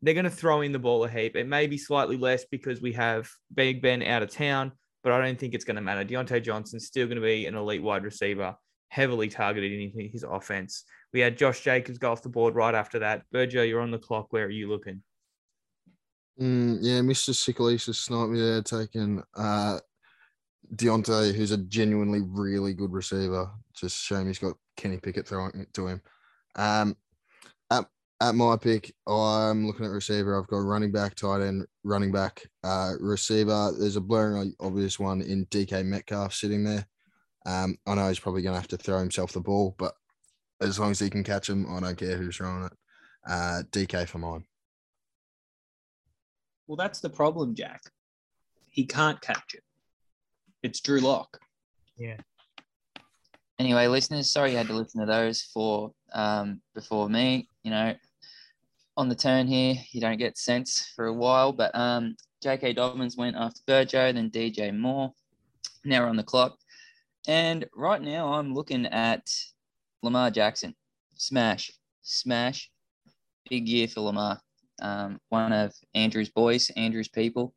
[0.02, 1.36] They're going to throw in the ball a heap.
[1.36, 5.24] It may be slightly less because we have Big Ben out of town, but I
[5.24, 6.04] don't think it's going to matter.
[6.04, 8.54] Diontae Johnson's still going to be an elite wide receiver,
[8.88, 10.84] heavily targeted in his offense.
[11.12, 13.22] We had Josh Jacobs go off the board right after that.
[13.32, 14.32] Berger, you're on the clock.
[14.32, 15.02] Where are you looking?
[16.40, 17.86] Mm, yeah, Mr.
[17.86, 19.78] Has sniped me there, taking uh,
[20.74, 23.50] Diontae, who's a genuinely really good receiver.
[23.74, 26.02] Just shame he's got Kenny Pickett throwing it to him.
[26.56, 26.96] Um,
[28.22, 30.38] at, at my pick, I'm looking at receiver.
[30.38, 33.72] I've got running back, tight end, running back, uh, receiver.
[33.78, 36.86] There's a blaring obvious one in DK Metcalf sitting there.
[37.44, 39.94] Um, I know he's probably going to have to throw himself the ball, but
[40.60, 42.72] as long as he can catch him, I don't care who's throwing it.
[43.28, 44.44] Uh, DK for mine.
[46.66, 47.82] Well, that's the problem, Jack.
[48.68, 49.62] He can't catch it.
[50.62, 51.38] It's Drew Lock.
[51.96, 52.16] Yeah.
[53.58, 57.48] Anyway, listeners, sorry you had to listen to those for um, before me.
[57.64, 57.94] You know,
[58.96, 62.74] on the turn here, you don't get sense for a while, but um, J.K.
[62.74, 65.12] Dobbins went after Burjo, then DJ Moore.
[65.84, 66.58] Now we're on the clock,
[67.26, 69.28] and right now I'm looking at
[70.02, 70.74] Lamar Jackson.
[71.14, 71.70] Smash,
[72.02, 72.70] smash,
[73.48, 74.40] big year for Lamar.
[74.80, 77.54] Um, one of Andrew's boys, Andrew's people,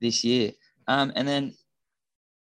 [0.00, 0.52] this year.
[0.88, 1.54] Um, and then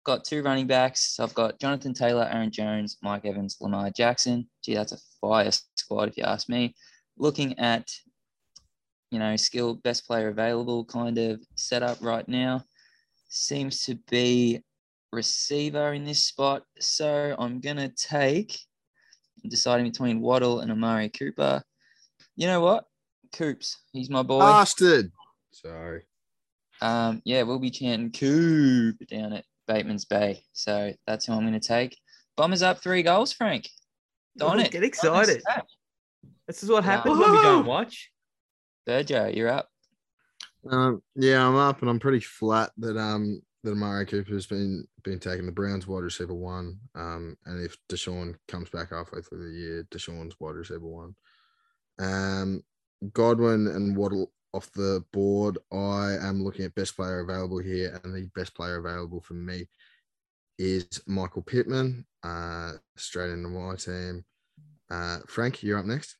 [0.05, 1.19] got two running backs.
[1.21, 4.49] I've got Jonathan Taylor, Aaron Jones, Mike Evans, Lamar Jackson.
[4.64, 6.75] Gee, that's a fire squad if you ask me.
[7.16, 7.90] Looking at,
[9.11, 12.64] you know, skill best player available kind of setup right now
[13.29, 14.62] seems to be
[15.12, 16.64] receiver in this spot.
[16.79, 18.59] So I'm gonna take
[19.42, 21.62] I'm deciding between Waddle and Amari Cooper.
[22.37, 22.85] You know what?
[23.33, 24.40] Coops, he's my boy.
[24.40, 25.12] Bastard.
[25.53, 26.03] Sorry.
[26.83, 30.42] Um, yeah, we'll be chanting Coop down at Bateman's Bay.
[30.53, 31.96] So that's who I'm going to take.
[32.37, 33.68] Bombers up three goals, Frank.
[34.37, 34.70] Don Oh, it.
[34.73, 35.42] Get excited.
[36.46, 36.92] This is what Yeah.
[36.92, 38.11] happens when we don't watch.
[38.90, 39.68] Berjo, you're up.
[40.68, 45.20] Um, yeah, I'm up and I'm pretty flat that um that Amari Cooper's been been
[45.20, 46.79] taking the Browns wide receiver one.
[46.96, 51.14] Um, and if Deshaun comes back halfway through the year, Deshaun's wide receiver one.
[52.00, 52.62] Um,
[53.12, 55.59] Godwin and Waddle off the board.
[55.72, 59.68] I am looking at best player available here, and the best player available for me
[60.59, 62.05] is Michael Pittman.
[62.24, 64.24] Uh, straight into my team.
[64.90, 66.16] Uh, Frank, you're up next.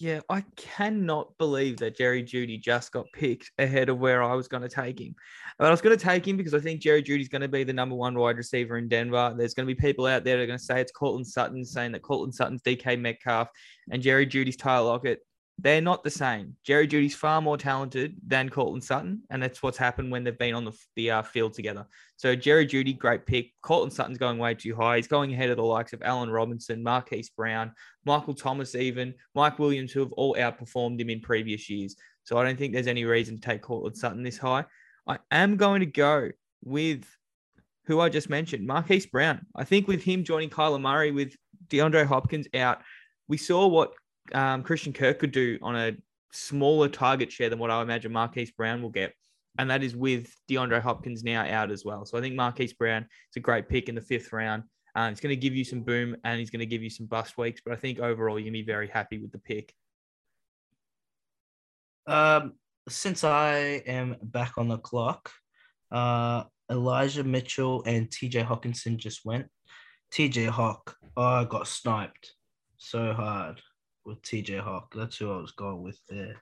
[0.00, 4.48] Yeah, I cannot believe that Jerry Jeudy just got picked ahead of where I was
[4.48, 5.14] going to take him.
[5.58, 7.64] But I was going to take him because I think Jerry Jeudy's going to be
[7.64, 9.34] the number one wide receiver in Denver.
[9.36, 11.66] There's going to be people out there that are going to say it's Courtland Sutton,
[11.66, 13.48] saying that Courtland Sutton's DK Metcalf
[13.90, 15.20] and Jerry Jeudy's Tyler Lockett.
[15.62, 16.56] They're not the same.
[16.64, 20.54] Jerry Jeudy's far more talented than Courtland Sutton, and that's what's happened when they've been
[20.54, 21.86] on the, the uh, field together.
[22.16, 23.52] So Jerry Jeudy, great pick.
[23.60, 24.96] Courtland Sutton's going way too high.
[24.96, 27.72] He's going ahead of the likes of Allen Robinson, Marquise Brown,
[28.06, 31.94] Michael Thomas, even Mike Williams, who have all outperformed him in previous years.
[32.24, 34.64] So I don't think there's any reason to take Courtland Sutton this high.
[35.06, 36.30] I am going to go
[36.64, 37.04] with
[37.84, 39.44] who I just mentioned, Marquise Brown.
[39.56, 41.34] I think with him joining Kyler Murray with
[41.68, 42.82] DeAndre Hopkins out,
[43.28, 43.92] we saw what
[44.32, 45.92] um, Christian Kirk could do on a
[46.32, 49.14] smaller target share than what I imagine Marquise Brown will get.
[49.58, 52.04] And that is with DeAndre Hopkins now out as well.
[52.04, 54.62] So I think Marquise Brown is a great pick in the fifth round.
[54.94, 57.06] Uh, it's going to give you some boom and he's going to give you some
[57.06, 57.60] bust weeks.
[57.64, 59.72] But I think overall, you're going to be very happy with the pick.
[62.06, 62.54] Um,
[62.88, 65.30] since I am back on the clock,
[65.92, 69.46] uh, Elijah Mitchell and TJ Hockenson just went.
[70.12, 72.34] TJ Hock, I got sniped
[72.78, 73.60] so hard
[74.04, 74.92] with TJ Hock.
[74.94, 76.36] That's who I was going with there.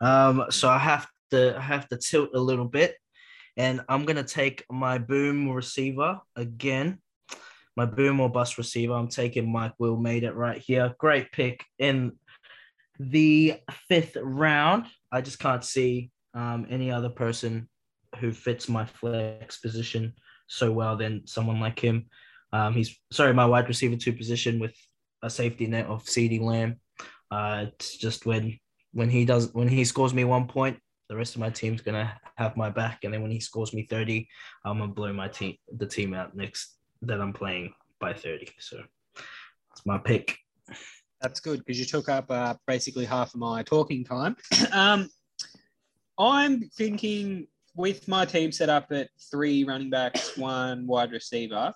[0.00, 2.96] Um, so I have to I have to tilt a little bit,
[3.56, 6.98] and I'm gonna take my boom receiver again.
[7.76, 8.92] My boom or bust receiver.
[8.92, 10.94] I'm taking Mike Will made it right here.
[10.98, 12.12] Great pick in
[13.00, 14.86] the fifth round.
[15.10, 17.68] I just can't see um, any other person
[18.20, 20.14] who fits my flex position
[20.46, 22.06] so well than someone like him.
[22.52, 24.74] Um, he's sorry, my wide receiver two position with
[25.22, 26.76] a safety net of CeeDee Lamb.
[27.30, 28.58] Uh, it's just when
[28.92, 32.12] when he does when he scores me one point, the rest of my team's gonna
[32.36, 34.28] have my back, and then when he scores me thirty,
[34.64, 38.48] I'm gonna blow my team the team out next that I'm playing by thirty.
[38.58, 38.82] So
[39.72, 40.38] it's my pick.
[41.20, 44.36] That's good because you took up uh, basically half of my talking time.
[44.72, 45.08] um,
[46.18, 51.74] I'm thinking with my team set up at three running backs, one wide receiver,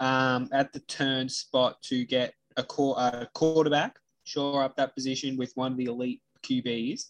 [0.00, 3.96] um, at the turn spot to get a, a quarterback,
[4.28, 7.06] shore up that position with one of the elite QBs,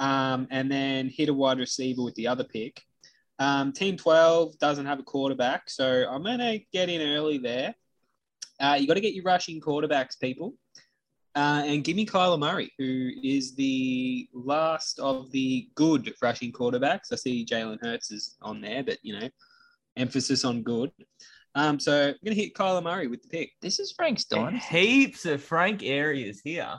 [0.00, 2.82] um, and then hit a wide receiver with the other pick.
[3.38, 7.74] Um, team 12 doesn't have a quarterback, so I'm going to get in early there.
[8.60, 10.54] Uh, you got to get your rushing quarterbacks, people.
[11.34, 17.10] Uh, and give me Kyler Murray, who is the last of the good rushing quarterbacks.
[17.10, 19.28] I see Jalen Hurts is on there, but you know,
[19.96, 20.92] emphasis on good.
[21.54, 23.52] Um, so I'm gonna hit Kyler Murray with the pick.
[23.60, 24.76] This is Frank's dynasty.
[24.78, 26.70] Heaps of Frank areas here.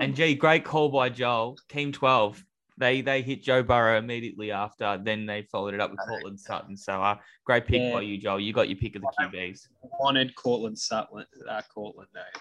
[0.00, 1.58] And gee, great call by Joel.
[1.68, 2.42] Team 12.
[2.78, 4.98] They they hit Joe Burrow immediately after.
[5.02, 6.76] Then they followed it up with Courtland Sutton.
[6.76, 7.92] So uh, great pick Yeah.
[7.92, 8.40] by you, Joel.
[8.40, 9.68] You got your pick of the QBs.
[10.00, 11.24] Wanted Courtland Sutton.
[11.48, 12.40] Uh, Courtland though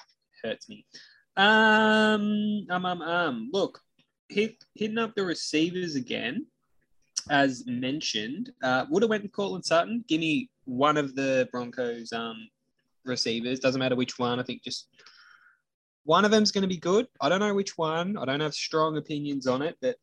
[0.50, 0.86] hurts me.
[1.36, 3.50] Um, um, um, um.
[3.52, 3.80] Look,
[4.30, 6.46] hit, hitting up the receivers again,
[7.30, 8.52] as mentioned.
[8.64, 10.06] Uh, would have went with Courtland Sutton.
[10.08, 12.50] Give me one of the Broncos um
[13.06, 13.60] receivers.
[13.60, 14.40] Doesn't matter which one.
[14.40, 14.88] I think just
[16.04, 17.08] one of them's going to be good.
[17.20, 18.18] I don't know which one.
[18.18, 19.98] I don't have strong opinions on it, but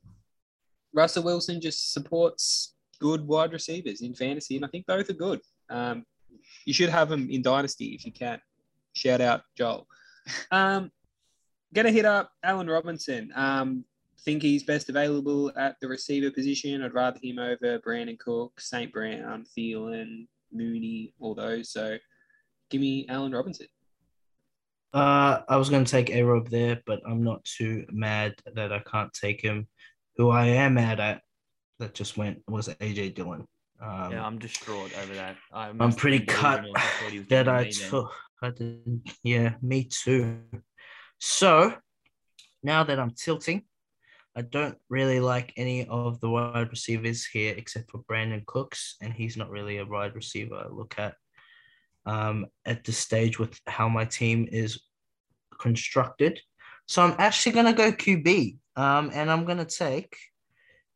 [0.92, 5.40] Russell Wilson just supports good wide receivers in fantasy, and I think both are good.
[5.70, 6.04] Um,
[6.64, 8.40] you should have them in Dynasty if you can.
[8.92, 9.86] Shout out Joel.
[10.50, 10.92] Um,
[11.72, 13.32] gonna hit up Allen Robinson.
[13.34, 13.86] Um,
[14.20, 16.82] think he's best available at the receiver position.
[16.82, 18.92] I'd rather him over Brandin Cook, St.
[18.92, 21.70] Brown, Thielen, Mooney, all those.
[21.70, 21.98] So
[22.70, 23.66] give me Allen Robinson.
[24.92, 28.78] Uh, I was gonna take A Rob there, but I'm not too mad that I
[28.80, 29.68] can't take him.
[30.16, 31.22] Who I am mad at
[31.78, 33.46] that just went was AJ Dillon.
[33.80, 35.36] Um, yeah, I'm distraught over that.
[35.52, 36.64] I I'm pretty cut.
[36.74, 38.12] I thought he was that I took.
[38.42, 39.02] I didn't.
[39.22, 40.40] Yeah, me too.
[41.18, 41.74] So
[42.62, 43.62] now that I'm tilting,
[44.36, 49.12] I don't really like any of the wide receivers here except for Brandin Cooks, and
[49.12, 50.54] he's not really a wide receiver.
[50.54, 51.14] I look at
[52.06, 54.80] um, at this stage with how my team is
[55.58, 56.40] constructed.
[56.86, 60.16] So I'm actually gonna go QB, um, and I'm gonna take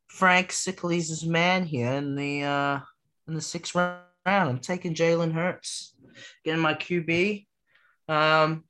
[0.07, 2.81] Frank Sickles' man here in the uh,
[3.29, 4.03] in the sixth round.
[4.25, 5.95] I'm taking Jalen Hurts,
[6.45, 7.47] getting my QB,
[8.09, 8.65] um,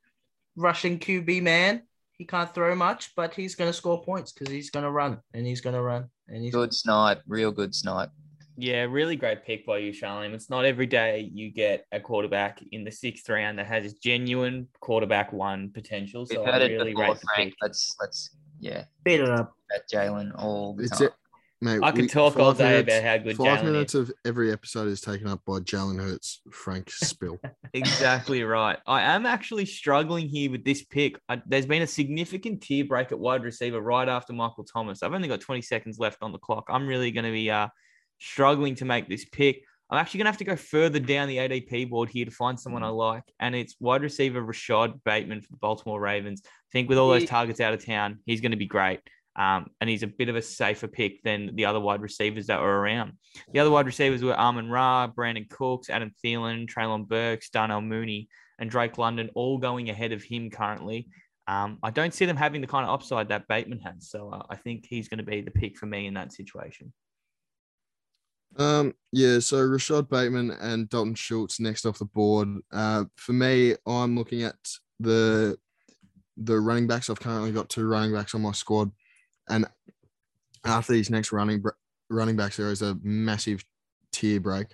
[0.55, 1.83] rushing QB man.
[2.17, 5.61] He can't throw much, but he's gonna score points because he's gonna run and he's
[5.61, 8.09] gonna run and he's Good snipe, real good snipe.
[8.55, 10.33] Yeah, really great pick by you, Charlene.
[10.33, 14.67] It's not every day you get a quarterback in the sixth round that has genuine
[14.79, 16.21] quarterback one potential.
[16.29, 17.49] We've So heard I it really before, rate the Frank.
[17.49, 17.57] pick.
[17.63, 19.53] Let's let's yeah, beat it up.
[19.73, 21.09] at Jalen all the It's time.
[21.67, 21.79] It, mate.
[21.83, 23.71] I could we- talk all five day minutes- about how good Five Jalen is.
[23.71, 27.39] minutes of every episode is taken up by Jalen Hurts, Frank spill.
[27.73, 28.77] Exactly right.
[28.85, 31.19] I am actually struggling here with this pick.
[31.29, 35.03] I, there's been a significant tier break at wide receiver right after Michael Thomas.
[35.03, 36.65] I've only got 20 seconds left on the clock.
[36.69, 37.67] I'm really going to be uh,
[38.19, 39.63] struggling to make this pick.
[39.89, 42.59] I'm actually going to have to go further down the ADP board here to find
[42.59, 46.41] someone I like, and it's wide receiver Rashod Bateman for the Baltimore Ravens.
[46.45, 49.01] I think with all those targets out of town, he's going to be great.
[49.35, 52.61] Um, and he's a bit of a safer pick than the other wide receivers that
[52.61, 53.13] were around.
[53.51, 58.29] The other wide receivers were Armin Ra, Brandin Cooks, Adam Thielen, Treylon Burks, Darnell Mooney,
[58.59, 61.07] and Drake London, all going ahead of him currently.
[61.47, 64.09] Um, I don't see them having the kind of upside that Bateman has.
[64.09, 66.93] So uh, I think he's going to be the pick for me in that situation.
[68.55, 72.47] Um, yeah, so Rashod Bateman and Dalton Schultz next off the board.
[72.71, 74.55] Uh, for me, I'm looking at
[74.99, 75.57] the
[76.37, 77.09] the running backs.
[77.09, 78.91] I've currently got two running backs on my squad,
[79.49, 79.65] and
[80.65, 81.63] after these next running
[82.09, 83.63] running backs, there is a massive
[84.11, 84.67] tier break.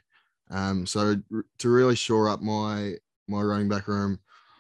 [0.51, 1.15] Um, so
[1.59, 2.95] to really shore up my
[3.27, 4.19] my running back room,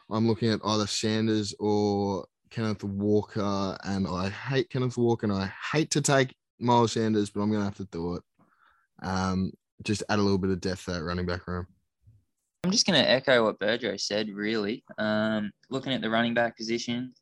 [0.09, 5.51] I'm looking at either Sanders or Kenneth Walker, and I hate Kenneth Walker, and I
[5.71, 8.23] hate to take Miles Sanders, but I'm gonna have to do it.
[9.01, 9.51] Um,
[9.83, 11.67] just add a little bit of depth to that running back room.
[12.63, 14.83] I'm just going to echo what Berjo said, really.
[14.97, 17.13] Um, looking at the running back position,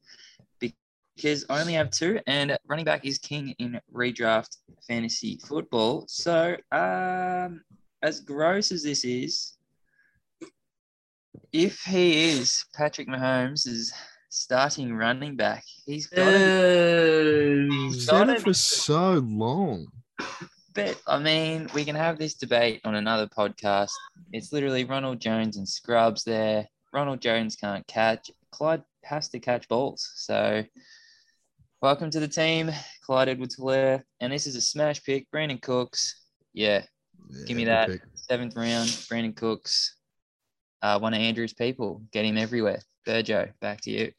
[1.18, 6.06] because I only have two, and running back is king in redraft fantasy football.
[6.08, 7.62] So, um,
[8.02, 9.58] as gross as this is,
[11.52, 13.92] if he is Patrick Mahomes' is
[14.30, 18.42] starting running back, he's got to Said it it.
[18.44, 19.88] for so long.
[20.76, 23.90] But I mean, we can have this debate on another podcast.
[24.32, 26.68] It's literally Ronald Jones and Scrubs there.
[26.94, 28.30] Ronald Jones can't catch.
[28.52, 30.12] Clyde has to catch balls.
[30.16, 30.64] So,
[31.82, 32.72] welcome to the team,
[33.06, 34.04] Clyde Edwards Helaire.
[34.20, 35.28] And this is a smash pick.
[35.32, 36.24] Brandin Cooks.
[36.54, 36.84] Yeah,
[37.46, 37.90] Give me that.
[37.90, 38.02] pick.
[38.16, 38.90] seventh round.
[38.90, 39.96] Brandin Cooks.
[40.82, 42.02] Uh, one of Andrew's people.
[42.12, 42.82] Get him everywhere.
[43.08, 44.12] Burjo, back to you.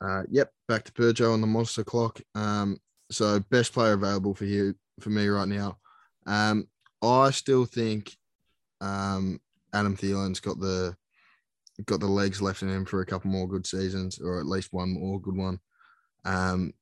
[0.00, 2.20] Uh, yep, back to Peugeot on the monster clock.
[2.34, 2.78] Um,
[3.10, 5.78] so best player available for you for me right now.
[6.26, 6.68] Um,
[7.02, 8.14] I still think
[8.80, 9.40] um,
[9.72, 10.94] Adam Thielen's got the
[11.84, 14.72] got the legs left in him for a couple more good seasons, or at least
[14.72, 15.60] one more good one.
[16.26, 16.74] Um,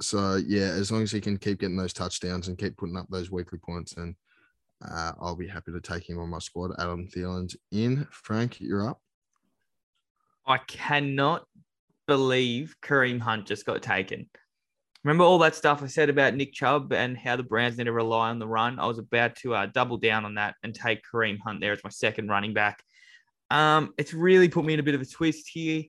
[0.00, 3.06] so yeah, as long as he can keep getting those touchdowns and keep putting up
[3.10, 4.16] those weekly points, then
[4.82, 6.72] uh, I'll be happy to take him on my squad.
[6.78, 8.06] Adam Thielen's in.
[8.10, 9.00] Frank, you're up.
[10.46, 11.44] I cannot
[12.06, 14.28] believe Kareem Hunt just got taken.
[15.04, 17.92] Remember all that stuff I said about Nick Chubb and how the Browns need to
[17.92, 18.78] rely on the run?
[18.78, 21.84] I was about to uh, double down on that and take Kareem Hunt there as
[21.84, 22.82] my second running back.
[23.50, 25.84] Um, it's really put me in a bit of a twist here.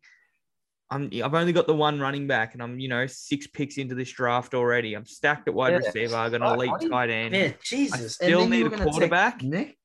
[0.92, 3.96] I'm, I've only got the one running back, and I'm you know six picks into
[3.96, 4.94] this draft already.
[4.94, 5.78] I'm stacked at wide Yeah.
[5.78, 6.16] receiver.
[6.18, 7.34] I got an I- elite I- tight end.
[7.34, 8.00] Yeah, Jesus.
[8.02, 9.42] And still need a quarterback.
[9.42, 9.78] Nick.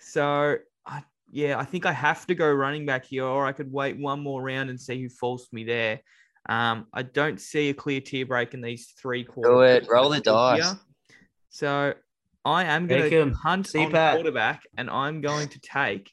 [0.00, 3.72] So, I, yeah, I think I have to go running back here, or I could
[3.72, 6.00] wait one more round and see who falls to me there.
[6.48, 9.50] Um, I don't see a clear tier break in these three quarters.
[9.50, 9.86] Do it.
[9.90, 10.74] Roll the dice.
[11.48, 11.94] So,
[12.44, 13.32] I am going Take to him.
[13.32, 16.10] hunt See on quarterback, and I'm going to take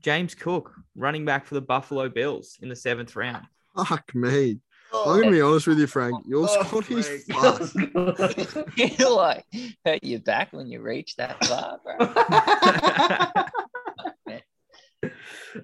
[0.00, 3.44] James Cook, running back for the Buffalo Bills in the seventh round.
[3.86, 4.60] Fuck me.
[4.94, 6.24] I'm gonna be honest with you, Frank.
[6.26, 7.94] Your Oh, squad is Frank.
[7.94, 8.56] fucked.
[8.98, 9.44] you like
[9.84, 11.96] hurt your back when you reach that far, bro.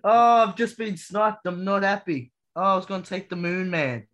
[0.05, 1.47] oh, I've just been sniped.
[1.47, 2.33] I'm not happy.
[2.55, 4.07] Oh, I was gonna take the moon man.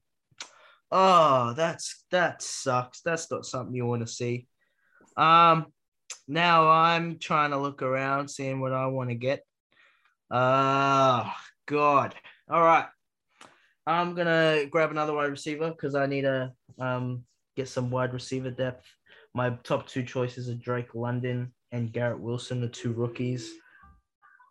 [0.93, 3.01] Oh, that's that sucks.
[3.03, 4.47] That's not something you want to see.
[5.17, 5.67] Um,
[6.29, 9.45] now I'm trying to look around, seeing what I want to get.
[10.31, 11.29] Uh
[11.67, 12.15] God.
[12.49, 12.87] All right.
[13.87, 17.25] I'm gonna grab another wide receiver because I need to um
[17.57, 18.87] get some wide receiver depth.
[19.35, 23.51] My top two choices are Drake London and Garrett Wilson, the two rookies.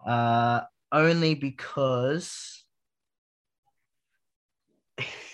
[0.05, 0.61] Uh,
[0.91, 2.63] only because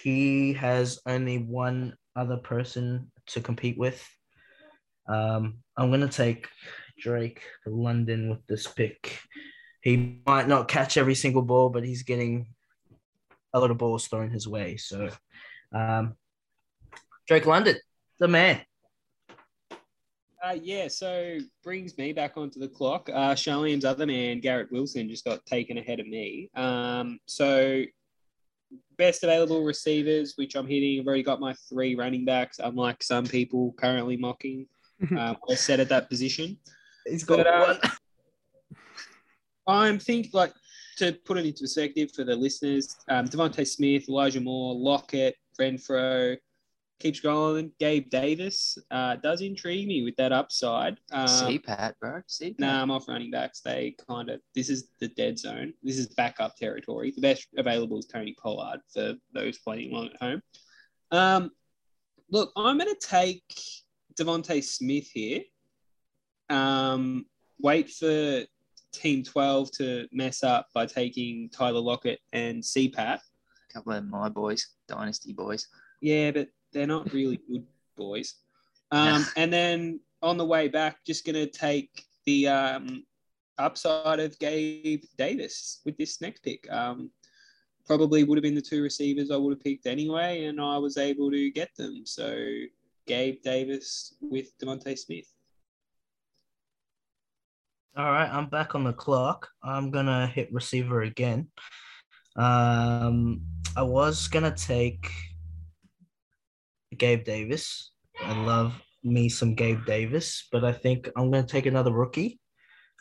[0.02, 4.08] he has only one other person to compete with.
[5.08, 6.48] Um, I'm gonna take
[7.00, 9.20] Drake London with this pick.
[9.86, 12.48] He might not catch every single ball, but he's getting
[13.54, 14.78] a lot of balls thrown his way.
[14.78, 15.10] So,
[15.72, 16.16] um,
[17.28, 17.76] Drake London,
[18.20, 18.62] the man.
[20.44, 23.10] Uh, yeah, so brings me back onto the clock.
[23.14, 26.50] Uh, Sharleam's other man, Garrett Wilson, just got taken ahead of me.
[26.56, 27.84] Um, so
[28.98, 31.00] best available receivers, which I'm hitting.
[31.00, 34.68] I've already got my three running backs, unlike some people currently mocking.
[35.12, 36.58] Um, I set at that position.
[37.06, 37.78] He's got one.
[39.68, 40.54] I'm think like
[40.98, 42.96] to put it into perspective for the listeners.
[43.10, 46.38] Um, DeVonta Smith, Elijah Moore, Lockett, Renfrow,
[47.00, 47.72] keeps scrolling.
[47.80, 50.98] Gabe Davis uh, does intrigue me with that upside.
[51.12, 52.22] Um, See, Pat, bro.
[52.28, 52.60] See, Pat.
[52.60, 53.62] Nah, I'm off running backs.
[53.62, 55.74] They kind of this is the dead zone.
[55.84, 57.12] This is backup territory.
[57.16, 60.42] The best available is Tony Pollard for those playing along at home.
[61.12, 61.52] Um,
[62.30, 63.44] look, I'm going to take
[64.18, 65.42] DeVonta Smith here.
[66.50, 67.26] Um,
[67.60, 68.44] wait for
[68.96, 73.20] Team 12 to mess up by taking Tyler Lockett and CPAT.
[73.20, 75.68] A couple of my boys, dynasty boys.
[76.02, 77.66] Yeah, but they're not really good
[77.96, 78.36] boys.
[78.92, 83.06] Um, and then on the way back, just going to take the um,
[83.58, 86.72] upside of Gabe Davis with this next pick.
[86.72, 87.12] Um,
[87.86, 90.98] probably would have been the two receivers I would have picked anyway, and I was
[90.98, 92.02] able to get them.
[92.06, 92.46] So
[93.08, 95.32] Gabe Davis with DeVonta Smith.
[97.98, 99.48] All right, I'm back on the clock.
[99.64, 101.48] I'm gonna hit receiver again.
[102.36, 103.40] Um,
[103.78, 105.10] I was gonna take
[106.98, 107.94] Gabe Davis.
[108.22, 112.42] I love me some Gabe Davis, but I think I'm gonna take another rookie,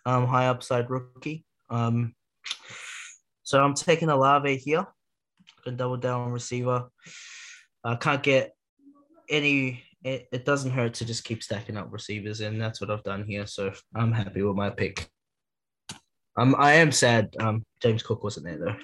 [0.06, 1.44] um, high upside rookie.
[1.70, 2.14] Um,
[3.42, 4.86] so I'm taking Olave here.
[5.64, 6.88] Can double down on receiver.
[7.82, 8.52] I can't get
[9.28, 9.82] any.
[10.04, 13.24] It, it doesn't hurt to just keep stacking up receivers, and that's what I've done
[13.24, 13.46] here.
[13.46, 15.08] So I'm happy with my pick.
[16.36, 17.34] Um, I am sad.
[17.40, 18.76] Um, James Cook wasn't there though.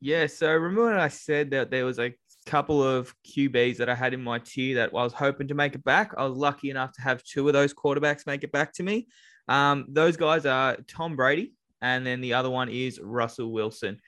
[0.00, 2.14] Yeah, so remember I said that there was a
[2.46, 5.74] couple of QBs that I had in my tier that I was hoping to make
[5.74, 6.12] it back.
[6.16, 9.08] I was lucky enough to have two of those quarterbacks make it back to me.
[9.48, 11.52] Um, those guys are Tom Brady,
[11.82, 14.00] and then the other one is Russell Wilson.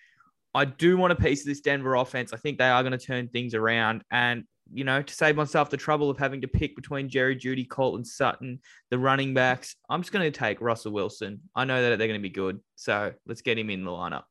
[0.55, 2.33] I do want a piece of this Denver offense.
[2.33, 4.03] I think they are going to turn things around.
[4.11, 7.69] And, you know, to save myself the trouble of having to pick between Jerry Jeudy,
[7.69, 8.61] Courtland Sutton,
[8.91, 11.41] the running backs, I'm just going to take Russell Wilson.
[11.55, 12.61] I know that they're going to be good.
[12.77, 14.25] So let's get him in the lineup.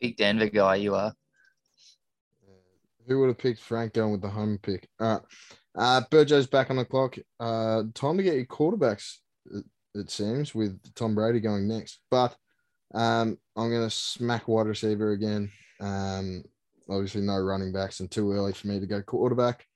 [0.00, 1.12] Big Denver guy, you are.
[3.06, 4.88] Who would have picked Frank going with the home pick?
[5.00, 5.22] All right.
[5.76, 7.16] Uh, Burjo's back on the clock.
[7.38, 12.00] Uh, time to get your quarterbacks, it, it seems, with Tom Brady going next.
[12.10, 12.36] But
[12.94, 15.50] um, I'm going to smack wide receiver again.
[15.80, 16.44] Um,
[16.90, 19.66] obviously, no running backs and too early for me to go quarterback.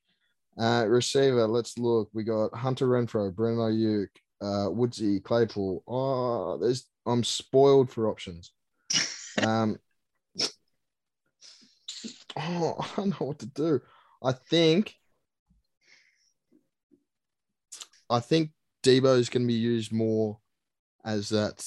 [0.59, 2.09] Uh, receiver, let's look.
[2.13, 4.09] We got Hunter Renfrow, Brandon Aiyuk,
[4.41, 5.83] uh, Woodsy, Claypool.
[5.87, 8.53] Oh, there's I'm spoiled for options.
[9.43, 9.79] Um,
[12.37, 13.81] oh, I don't know what to do.
[14.23, 14.95] I think,
[18.09, 18.51] I think
[18.85, 20.39] Deebo is going to be used more
[21.05, 21.67] as that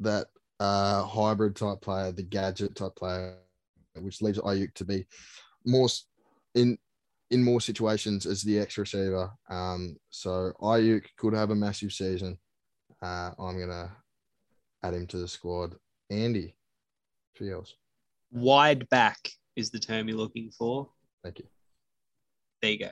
[0.00, 0.26] that
[0.60, 3.36] uh, hybrid type player, the gadget type player,
[4.00, 5.06] which leaves Aiyuk to be
[5.64, 5.88] more
[6.54, 6.78] in
[7.30, 9.30] in more situations as the X receiver.
[9.50, 12.38] Um, so Aiyuk could have a massive season.
[13.02, 13.96] Uh, I'm gonna
[14.82, 15.74] add him to the squad.
[16.10, 16.54] Andy,
[17.34, 17.74] feels.
[18.30, 19.18] Wide back
[19.56, 20.88] is the term you're looking for.
[21.22, 21.46] Thank you.
[22.62, 22.90] There you go.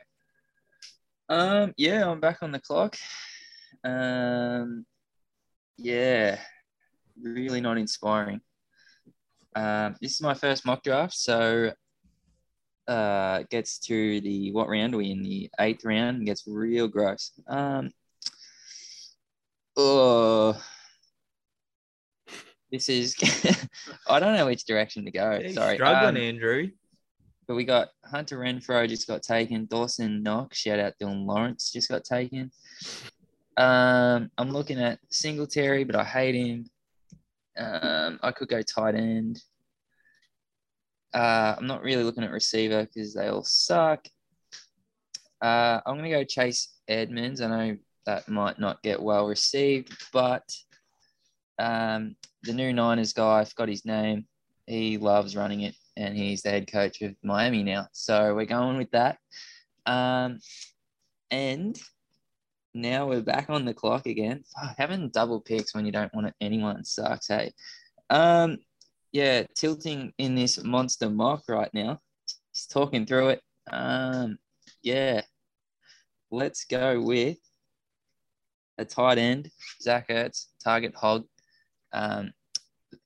[1.29, 2.97] Um, yeah, I'm back on the clock.
[3.83, 4.85] Um,
[5.77, 6.39] yeah,
[7.21, 8.41] really not inspiring.
[9.55, 11.73] Um, this is my first mock draft, so
[12.89, 15.23] uh, gets to the what round are we in?
[15.23, 17.33] The eighth round gets real gross.
[17.49, 17.91] Um,
[19.77, 20.61] oh,
[22.71, 23.15] this is
[24.09, 25.39] I don't know which direction to go.
[25.41, 26.71] Yeah, Sorry, struggling, Um, Andrew.
[27.47, 29.67] but we got Hunter Renfrow just got taken.
[29.67, 32.51] Dawson Knox, shout out Dylan Lawrence, just got taken.
[33.57, 36.67] Um, I'm looking at Singletary, but I hate him.
[37.57, 39.43] Um, I could go tight end.
[41.13, 44.07] Uh, I'm not really looking at receiver because they all suck.
[45.41, 47.41] Uh, I'm gonna go Chase Edmonds.
[47.41, 47.77] I know
[48.07, 50.43] that might not get well received, but
[51.59, 54.27] um, the new Niners guy, I forgot his name.
[54.67, 57.89] He loves running it, and he's the head coach of Miami now.
[57.93, 59.19] So we're going with that.
[59.87, 60.41] Um,
[61.31, 61.79] and
[62.75, 64.43] now we're back on the clock again.
[64.55, 67.29] Fuck, having double picks when you don't want it, anyone sucks.
[67.29, 67.53] Hey,
[68.11, 68.59] um,
[69.13, 72.01] yeah, tilting in this monster mock right now.
[72.53, 73.43] Just talking through it.
[73.71, 74.39] Um,
[74.83, 75.23] yeah,
[76.31, 77.39] let's go with
[78.79, 79.51] a tight end,
[79.81, 81.25] Zach Ertz, target hog.
[81.93, 82.33] Um,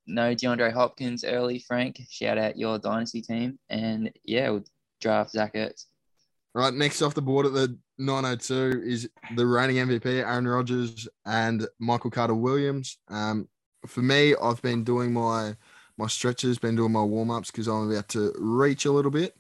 [0.06, 2.00] no DeAndre Hopkins early, Frank.
[2.08, 3.58] Shout out your dynasty team.
[3.68, 4.64] And yeah, we'll
[5.00, 5.84] draft Zach Ertz.
[6.54, 11.66] Right, next off the board at the 902 is the reigning MVP, Aaron Rodgers and
[11.78, 12.98] Michael Carter Williams.
[13.08, 13.48] Um,
[13.86, 15.56] for me, I've been doing my
[15.96, 19.36] my stretches, been doing my warm ups because I'm about to reach a little bit.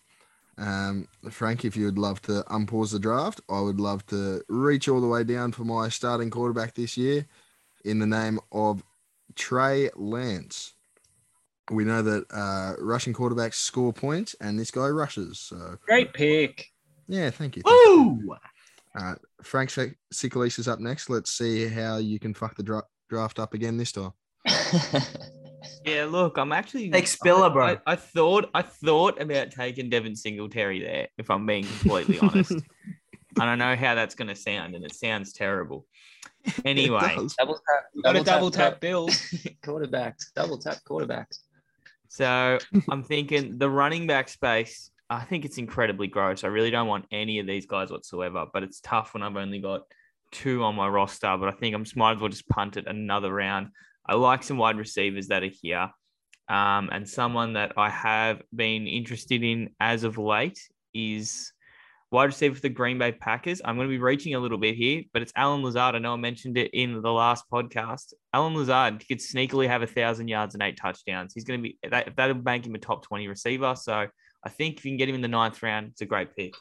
[0.58, 4.88] Um, Frank, if you would love to unpause the draft, I would love to reach
[4.88, 7.26] all the way down for my starting quarterback this year
[7.84, 8.82] in the name of
[9.36, 10.74] Trey Lance.
[11.70, 15.38] We know that uh, rushing quarterbacks score points, and this guy rushes.
[15.38, 16.72] So, Great pick.
[17.08, 17.62] Yeah, thank you.
[17.64, 18.36] Woo!
[18.98, 21.08] Uh, Frank Sikalis is up next.
[21.10, 24.12] Let's see how you can fuck the dra- draft up again this time.
[25.84, 27.66] Yeah, look, I'm actually Take Spiller, bro.
[27.66, 32.52] I, I thought I thought about taking Devin Singletary there, if I'm being completely honest.
[33.40, 35.86] I don't know how that's gonna sound, and it sounds terrible.
[36.64, 37.34] Anyway, It does.
[37.38, 37.84] double tap.
[38.04, 39.16] Got to double tap Bills.
[39.62, 40.32] quarterbacks.
[40.34, 41.40] Double tap quarterbacks.
[42.08, 44.90] so I'm thinking the running back space.
[45.10, 46.44] I think it's incredibly gross.
[46.44, 49.58] I really don't want any of these guys whatsoever, but it's tough when I've only
[49.58, 49.82] got
[50.32, 51.36] two on my roster.
[51.38, 53.68] But I think I'm might as well just punt it another round.
[54.06, 55.90] I like some wide receivers that are here.
[56.48, 60.58] Um, and someone that I have been interested in as of late
[60.94, 61.52] is
[62.10, 63.60] Wide receiver for the Green Bay Packers.
[63.62, 65.94] I'm going to be reaching a little bit here, but it's Allen Lazard.
[65.94, 68.14] I know I mentioned it in the last podcast.
[68.32, 71.34] Allen Lazard could sneakily have a thousand yards and eight touchdowns.
[71.34, 73.74] He's going to be that that'll make him a top 20 receiver.
[73.76, 74.06] So
[74.48, 76.54] I think if you can get him in the ninth round, it's a great pick.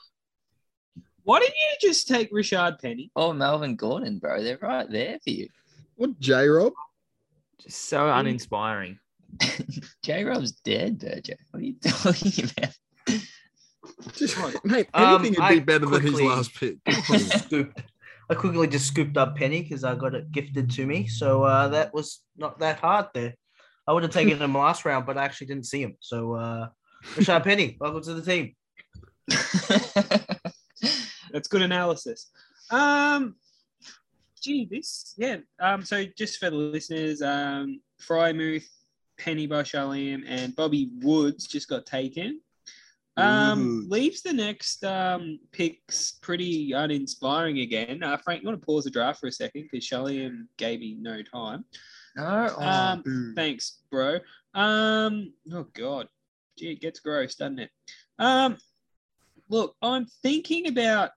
[1.23, 3.11] Why didn't you just take Richard Penny?
[3.15, 4.43] Oh, Melvin Gordon, bro.
[4.43, 5.47] They're right there for you.
[5.95, 6.73] What J Rob?
[7.61, 8.99] Just so uninspiring.
[10.03, 11.37] J Rob's dead, Virgil.
[11.51, 12.75] What are you talking about?
[14.17, 16.75] Just mate, Um, anything would I be better than his last pick.
[17.15, 17.83] scooped.
[18.29, 21.07] I quickly just scooped up Penny because I got it gifted to me.
[21.07, 23.33] So uh, that was not that hard there.
[23.87, 25.95] I would have taken him last round, but I actually didn't see him.
[26.01, 26.67] So uh,
[27.15, 28.55] Rashaad Penny, welcome to the team.
[31.31, 32.29] That's good analysis.
[32.69, 33.35] Um,
[34.41, 35.37] gee, this yeah.
[35.59, 38.67] Um, so just for the listeners, um, Freiermuth,
[39.17, 42.41] Penny Barshalim, and Bobby Woods just got taken.
[43.17, 43.89] Um, Ooh.
[43.89, 48.03] leaves the next um picks pretty uninspiring again.
[48.03, 50.95] Uh, Frank, you want to pause the draft for a second because Sharleam gave me
[50.99, 51.65] no time.
[52.15, 52.53] no.
[52.57, 53.33] Oh, Um.
[53.35, 54.19] Thanks, bro.
[54.53, 56.07] Um, oh god,
[56.57, 57.69] gee, it gets gross, doesn't it?
[58.19, 58.57] Um,
[59.49, 61.11] look, I'm thinking about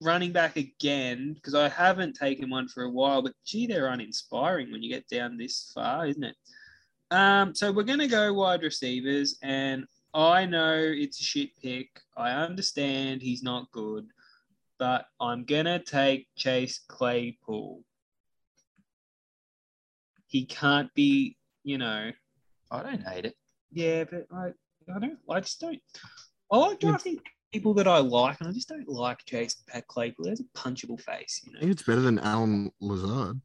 [0.00, 4.70] running back again because I haven't taken one for a while, but gee, they're uninspiring
[4.70, 6.36] when you get down this far, isn't it?
[7.10, 11.88] Um, so we're gonna go wide receivers, and I know it's a shit pick.
[12.16, 14.06] I understand he's not good,
[14.78, 17.82] but I'm gonna take Chase Claypool.
[20.28, 22.12] He can't be, you know,
[22.70, 23.34] I don't hate it.
[23.72, 24.52] Yeah, but I,
[24.94, 25.80] I don't, I just don't.
[26.52, 27.20] I like drafting
[27.52, 30.24] people that I like, and I just don't like Chase Pat Claypool.
[30.24, 31.60] He has a punchable face, you I know.
[31.60, 33.40] think it's better than Allen Lazard.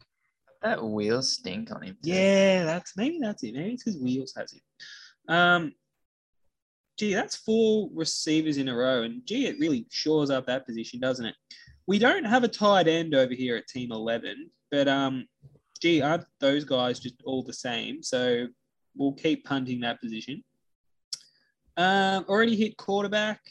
[0.61, 1.97] That wheels stink on him.
[2.03, 2.09] too.
[2.11, 3.53] Yeah, that's maybe that's it.
[3.53, 4.61] Maybe it's because Wheels has it.
[5.31, 5.73] Um,
[6.97, 10.99] gee, that's four receivers in a row, and gee, it really shores up that position,
[10.99, 11.35] doesn't it?
[11.87, 15.27] We don't have a tight end over here at Team Eleven, but um,
[15.79, 18.01] gee, aren't those guys just all the same?
[18.01, 18.47] So
[18.95, 20.43] we'll keep punting that position.
[21.77, 23.41] Um, already hit quarterback,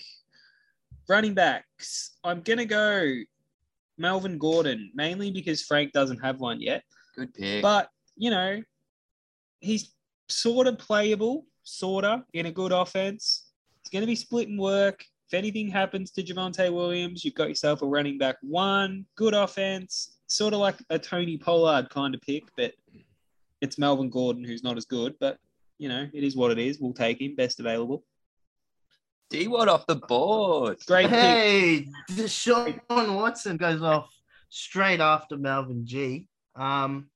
[1.08, 2.16] running backs.
[2.24, 3.14] I'm gonna go
[3.98, 6.82] Melvin Gordon mainly because Frank doesn't have one yet.
[7.16, 7.62] Good pick.
[7.62, 8.62] But you know,
[9.60, 9.94] he's
[10.28, 13.50] sort of playable, sort of in a good offense.
[13.80, 15.04] It's going to be split splitting work.
[15.28, 20.18] If anything happens to Javonte Williams, you've got yourself a running back one, good offense,
[20.26, 22.72] sort of like a Tony Pollard kind of pick, but
[23.64, 25.14] it's Melvin Gordon who's not as good.
[25.18, 25.38] But
[25.78, 26.78] you know, it is what it is.
[26.78, 28.04] We'll take him, best available.
[29.30, 30.78] D Watt off the board.
[30.86, 31.18] Great pick.
[31.18, 34.14] Hey, Deshaun Watson goes off
[34.50, 36.28] straight after Melvin G.
[36.54, 37.08] Um,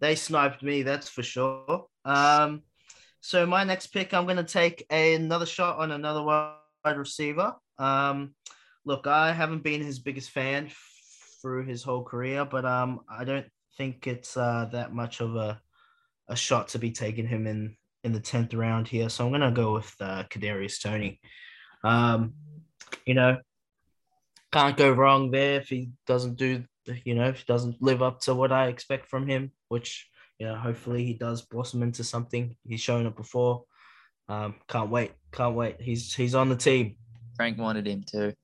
[0.00, 1.86] they sniped me, that's for sure.
[2.04, 2.62] Um,
[3.20, 7.54] so my next pick, I'm gonna take another shot on another wide receiver.
[7.78, 8.34] Um,
[8.84, 10.70] look, I haven't been his biggest fan
[11.40, 13.46] through his whole career, but um, I don't
[13.76, 15.60] think it's uh, that much of a
[16.28, 19.08] a shot to be taking him in in the tenth round here.
[19.08, 21.20] So I'm gonna go with uh, Kadarius Toney.
[21.84, 22.34] Um,
[23.06, 23.38] you know,
[24.52, 26.64] can't go wrong there if he doesn't do,
[27.04, 30.08] you know, if he doesn't live up to what I expect from him, which,
[30.38, 32.56] you know, hopefully he does blossom into something.
[32.66, 33.64] He's shown it before.
[34.28, 35.12] Um, can't wait.
[35.32, 35.80] Can't wait.
[35.80, 36.96] He's he's on the team.
[37.36, 38.34] Frank wanted him too.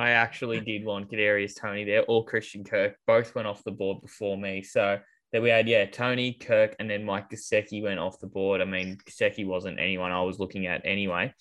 [0.00, 2.96] I actually did want Kadarius Toney there or Christian Kirk.
[3.06, 4.62] Both went off the board before me.
[4.62, 4.98] So
[5.32, 8.60] then we had, yeah, Toney, Kirk, and then Mike Gesicki went off the board.
[8.60, 11.32] I mean, Gesicki wasn't anyone I was looking at anyway.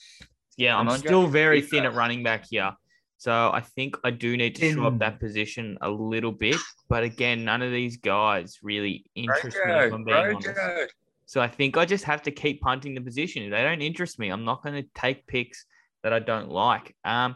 [0.57, 2.71] Yeah, I'm Ramondre still very thin at running back here.
[3.17, 6.55] So I think I do need to shore up that position a little bit.
[6.87, 10.93] But again, none of these guys really interest me, if I'm being honest.
[11.25, 13.43] So I think I just have to keep punting the position.
[13.43, 15.65] If they don't interest me, I'm not going to take picks
[16.03, 16.95] that I don't like.
[17.03, 17.35] Um,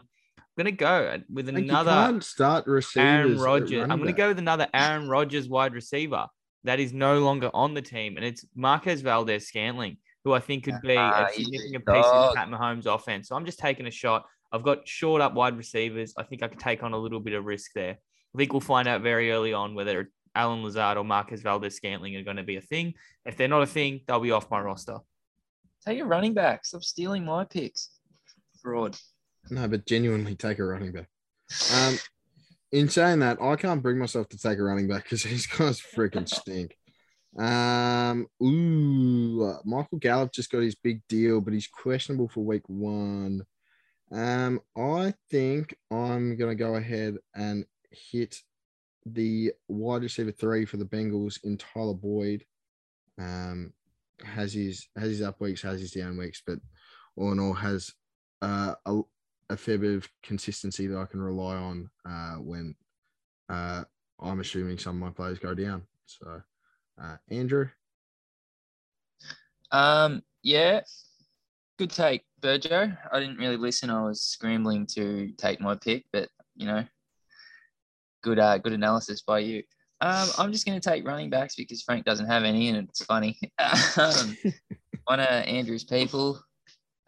[0.56, 3.04] going to go with Like, you another can't start receivers.
[3.06, 3.82] Aaron Rodgers.
[3.82, 6.26] I'm going to go with another Aaron Rodgers wide receiver
[6.64, 10.64] that is no longer on the team, and it's Marquez Valdes Scantling, who I think
[10.64, 12.34] could be Ah, a significant piece of dog.
[12.36, 13.28] Pat Mahomes' offense.
[13.28, 14.24] So I'm just taking a shot.
[14.52, 16.14] I've got short up wide receivers.
[16.16, 17.98] I think I could take on a little bit of risk there.
[18.34, 22.16] I think we'll find out very early on whether Allen Lazard or Marquez Valdes Scantling
[22.16, 22.94] are going to be a thing.
[23.24, 24.98] If they're not a thing, they'll be off my roster.
[25.86, 26.64] Take a running back.
[26.64, 27.90] Stop stealing my picks.
[28.62, 28.96] Fraud.
[29.50, 31.08] No, but genuinely take a running back.
[31.74, 31.98] Um,
[32.72, 35.80] in saying that, I can't bring myself to take a running back because these guys
[35.80, 36.76] freaking stink.
[37.38, 42.68] Um, ooh, uh, Michael Gallup just got his big deal, but he's questionable for week
[42.68, 43.44] one.
[44.12, 48.36] Um, I think I'm gonna go ahead and hit
[49.06, 52.44] the wide receiver three for the Bengals in Tyler Boyd.
[53.18, 53.72] Um,
[54.22, 56.58] has his has his up weeks, has his down weeks, but
[57.16, 57.92] all in all has
[58.42, 59.00] uh, a,
[59.50, 62.74] a fair bit of consistency that I can rely on uh, when
[63.48, 63.84] uh,
[64.20, 65.82] I'm assuming some of my players go down.
[66.06, 66.42] So,
[67.00, 67.68] uh, Andrew,
[69.70, 70.80] Um, yeah,
[71.78, 72.96] good take, Burjo.
[73.12, 73.90] I didn't really listen.
[73.90, 76.84] I was scrambling to take my pick, but you know,
[78.22, 79.62] good, uh, good analysis by you.
[80.00, 83.04] Um, I'm just going to take running backs because Frank doesn't have any, and it's
[83.04, 83.38] funny.
[83.96, 84.36] um,
[85.04, 86.40] one of Andrew's people.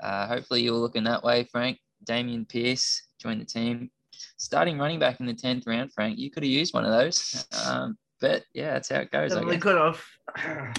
[0.00, 1.78] Uh, hopefully, you're looking that way, Frank.
[2.04, 3.90] Dameon Pierce joined the team.
[4.38, 6.18] Starting running back in the tenth round, Frank.
[6.18, 7.46] You could have used one of those.
[7.66, 9.32] Um, but yeah, that's how it goes.
[9.32, 10.76] Definitely could have.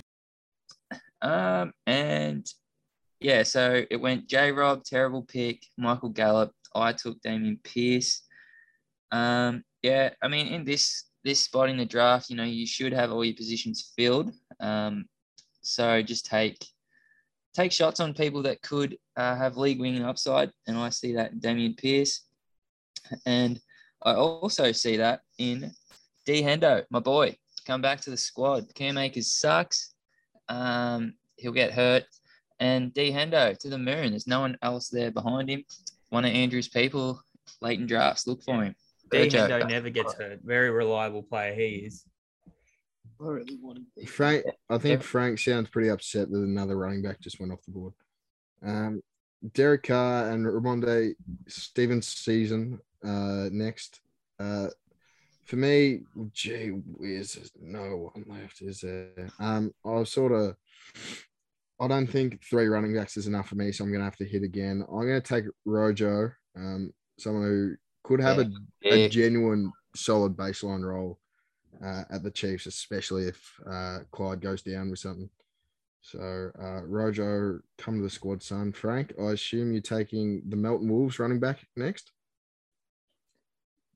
[1.22, 2.46] Um, and
[3.20, 6.52] yeah, so it went J Rob, terrible pick, Michael Gallup.
[6.76, 8.22] I took Dameon Pierce.
[9.12, 12.94] Um, yeah, I mean, in this this spot in the draft, you know, you should
[12.94, 14.32] have all your positions filled.
[14.60, 15.06] Um,
[15.62, 16.64] so just take
[17.58, 21.32] take shots on people that could uh, have league winning upside, and I see that
[21.32, 22.22] in Dameon Pierce,
[23.26, 23.60] and
[24.04, 25.72] I also see that in
[26.26, 27.36] D Hendo, my boy,
[27.66, 28.74] come back to the squad.
[28.76, 29.96] Cam Akers sucks.
[30.50, 32.04] Um, he'll get hurt.
[32.60, 34.12] And D Hendo to the moon.
[34.12, 35.64] There's no one else there behind him.
[36.10, 37.22] One of Andrew's people,
[37.62, 38.76] late in drafts, look for him.
[39.10, 40.40] D Hendo never gets hurt.
[40.44, 42.04] Very reliable player he is.
[43.20, 44.06] I really want to be.
[44.06, 45.06] Frank, I think Yeah.
[45.06, 47.94] Frank sounds pretty upset that another running back just went off the board.
[48.64, 49.02] Um,
[49.54, 51.14] Derek Carr and Rhamondre
[51.48, 54.02] Stevens season uh, next.
[54.40, 54.68] Uh,
[55.46, 56.02] for me,
[56.34, 59.30] gee whiz, there's no one left, is there?
[59.40, 60.56] Um, I was sort of,
[61.80, 64.18] I don't think three running backs is enough for me, so I'm going to have
[64.18, 64.84] to hit again.
[64.90, 68.50] I'm going to take Rojo, um, someone who could have a,
[68.84, 71.20] a genuine solid baseline role
[71.84, 75.30] uh, at the Chiefs, especially if uh, Clyde goes down with something.
[76.02, 78.72] So uh, Rojo, come to the squad, son.
[78.72, 82.12] Frank, I assume you're taking the Melton Wolves running back next.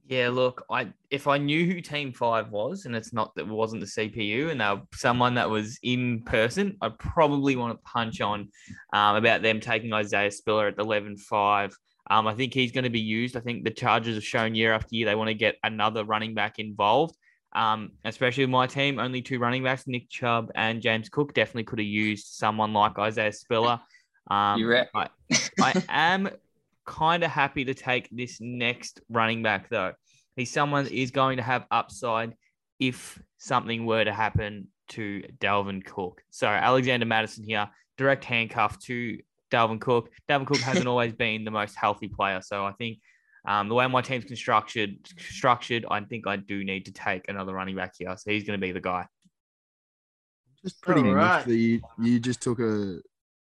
[0.07, 3.47] Yeah, look, I if I knew who Team Five was, and it's not that it
[3.47, 8.19] wasn't the CPU, and they someone that was in person, I'd probably want to punch
[8.19, 8.49] on
[8.91, 11.71] um, about them taking Isaiah Spiller at 11-5.
[12.09, 13.37] Um, I think he's going to be used.
[13.37, 16.33] I think the Chargers have shown year after year they want to get another running
[16.33, 17.15] back involved.
[17.53, 21.65] Um, especially with my team, only two running backs, Nick Chubb and James Cook, definitely
[21.65, 23.79] could have used someone like Isaiah Spiller.
[24.29, 24.91] Um, You reckon?
[24.93, 25.09] I,
[25.61, 26.29] I am
[26.85, 29.93] kind of happy to take this next running back though.
[30.35, 32.35] He's someone that is going to have upside
[32.79, 36.21] if something were to happen to Dalvin Cook.
[36.29, 39.19] So Alexander Mattison here, direct handcuff to
[39.51, 40.09] Dalvin Cook.
[40.29, 42.99] Dalvin Cook hasn't always been the most healthy player, so I think
[43.45, 47.53] um, the way my team's constructed, structured, I think I do need to take another
[47.53, 48.15] running back here.
[48.17, 49.07] So he's going to be the guy.
[50.63, 51.45] Just pretty All niche right.
[51.45, 52.99] that you, you just took a,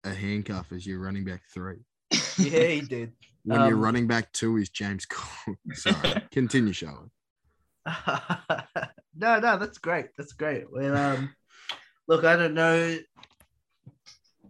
[0.03, 1.77] a handcuff as your running back three.
[2.37, 3.11] Yeah, he did.
[3.43, 5.57] When your Um, running back two is James Cook.
[5.73, 7.09] Sorry, continue, Charlotte.
[9.15, 10.07] no, no, that's great.
[10.17, 10.71] That's great.
[10.71, 11.35] Well, um,
[12.07, 12.97] look, I don't know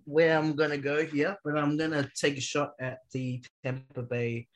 [0.06, 4.48] where I'm gonna go here, but I'm gonna take a shot at the Tampa Bay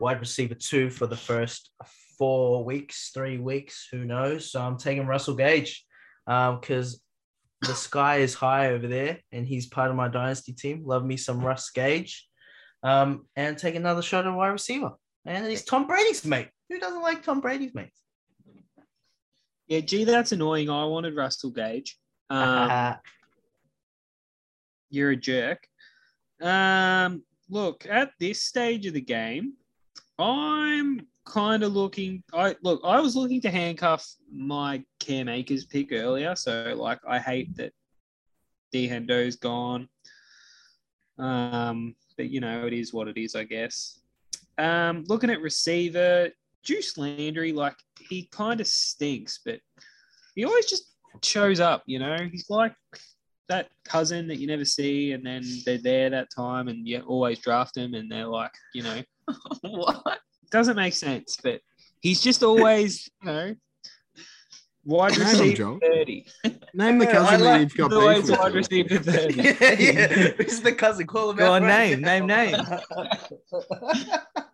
[0.00, 1.70] wide receiver two for the first
[2.18, 4.50] four weeks, three weeks, who knows?
[4.50, 5.84] So I'm taking Russell Gage,
[6.26, 7.00] um, because
[7.62, 10.82] the sky is high over there, and he's part of my dynasty team.
[10.84, 12.26] Love me some Russ Gage,
[12.82, 14.92] um, and take another shot at wide receiver.
[15.26, 16.48] And he's Tom Brady's mate.
[16.70, 17.92] Who doesn't like Tom Brady's mate?
[19.66, 20.70] Yeah, gee, that's annoying.
[20.70, 21.96] I wanted Russell Gage.
[22.28, 22.96] Um,
[24.90, 25.66] you're a jerk.
[26.40, 29.54] Um, look, at this stage of the game,
[30.20, 32.22] I'm kind of looking.
[32.32, 37.18] I look, I was looking to handcuff my Cam Akers pick earlier, so like I
[37.18, 37.72] hate that
[38.72, 39.88] D Hendo's gone.
[41.18, 44.00] Um, but you know, it is what it is, I guess.
[44.58, 46.28] Um, looking at receiver,
[46.62, 47.76] Juice Landry, like
[48.08, 49.60] he kind of stinks, but
[50.34, 51.82] he always just shows up.
[51.86, 52.74] You know, he's like
[53.48, 57.38] that cousin that you never see, and then they're there that time, and you always
[57.38, 59.02] draft them, and they're like, you know,
[59.62, 60.18] what?
[60.50, 61.60] doesn't make sense, but
[62.00, 63.54] he's just always, you know,
[64.84, 65.78] wide Name him, receiver Joel.
[65.80, 66.26] thirty.
[66.74, 68.38] Name the Yeah, cousin I that like- you've got He's always beef with.
[68.40, 69.34] wide receiver thirty.
[69.42, 70.28] yeah, yeah.
[70.38, 71.06] Who's the cousin?
[71.06, 72.26] Call him Go out on, right name, now.
[72.26, 72.56] name,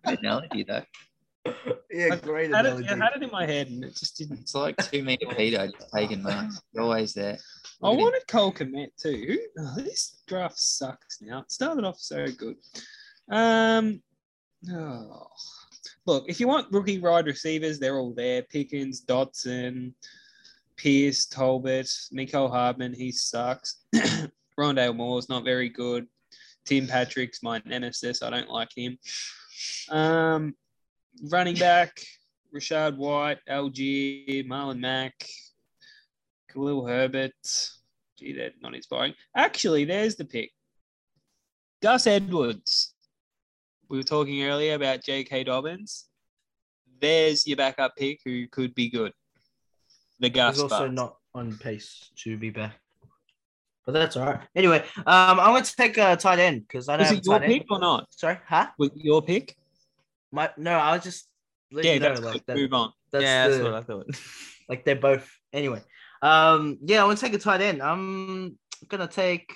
[0.05, 0.83] Good analogy though.
[1.91, 2.89] yeah, I great had, it, analogy.
[2.89, 4.39] I had it in my head, and it just didn't.
[4.41, 6.61] It's like two meter Peter just taking marks.
[6.73, 7.37] You're always there.
[7.81, 9.37] I wanted Cole Kmet too.
[9.59, 11.39] Oh, this draft sucks now.
[11.39, 12.57] It started off so good.
[13.29, 14.01] Um,
[14.71, 15.27] oh.
[16.05, 18.43] look, if you want rookie wide receivers, they're all there.
[18.43, 19.93] Pickens, Dotson,
[20.75, 22.93] Pierce, Tolbert, Mecole Hardman.
[22.93, 23.83] He sucks.
[24.59, 26.07] Rondale Moore's not very good.
[26.65, 28.21] Tim Patrick's my nemesis.
[28.21, 28.97] I don't like him.
[29.89, 30.55] Um,
[31.29, 31.97] running back,
[32.53, 35.13] Rachaad White, LG, Marlon Mack,
[36.51, 37.33] Khalil Herbert.
[38.17, 39.13] Gee, they're not inspiring.
[39.35, 40.51] Actually, there's the pick.
[41.81, 42.93] Gus Edwards.
[43.89, 45.45] We were talking earlier about J.K.
[45.45, 46.05] Dobbins.
[46.99, 49.13] There's your backup pick who could be good.
[50.19, 50.55] The Gus.
[50.55, 52.73] He's also not on pace to be back.
[53.85, 54.41] But that's all right.
[54.55, 57.21] Anyway, um, I want to take a tight end because I don't Was have it
[57.21, 57.53] a your tight end.
[57.59, 58.07] pick or not?
[58.09, 58.67] Sorry, huh?
[58.77, 59.55] Was it your pick?
[60.31, 61.29] My no, I was just
[61.71, 62.91] Yeah, you know, that's like that, Move on.
[63.11, 64.07] that's yeah, that's what I thought.
[64.69, 65.81] like they're both anyway.
[66.21, 67.81] Um, yeah, I want to take a tight end.
[67.81, 68.57] I'm
[68.89, 69.53] gonna take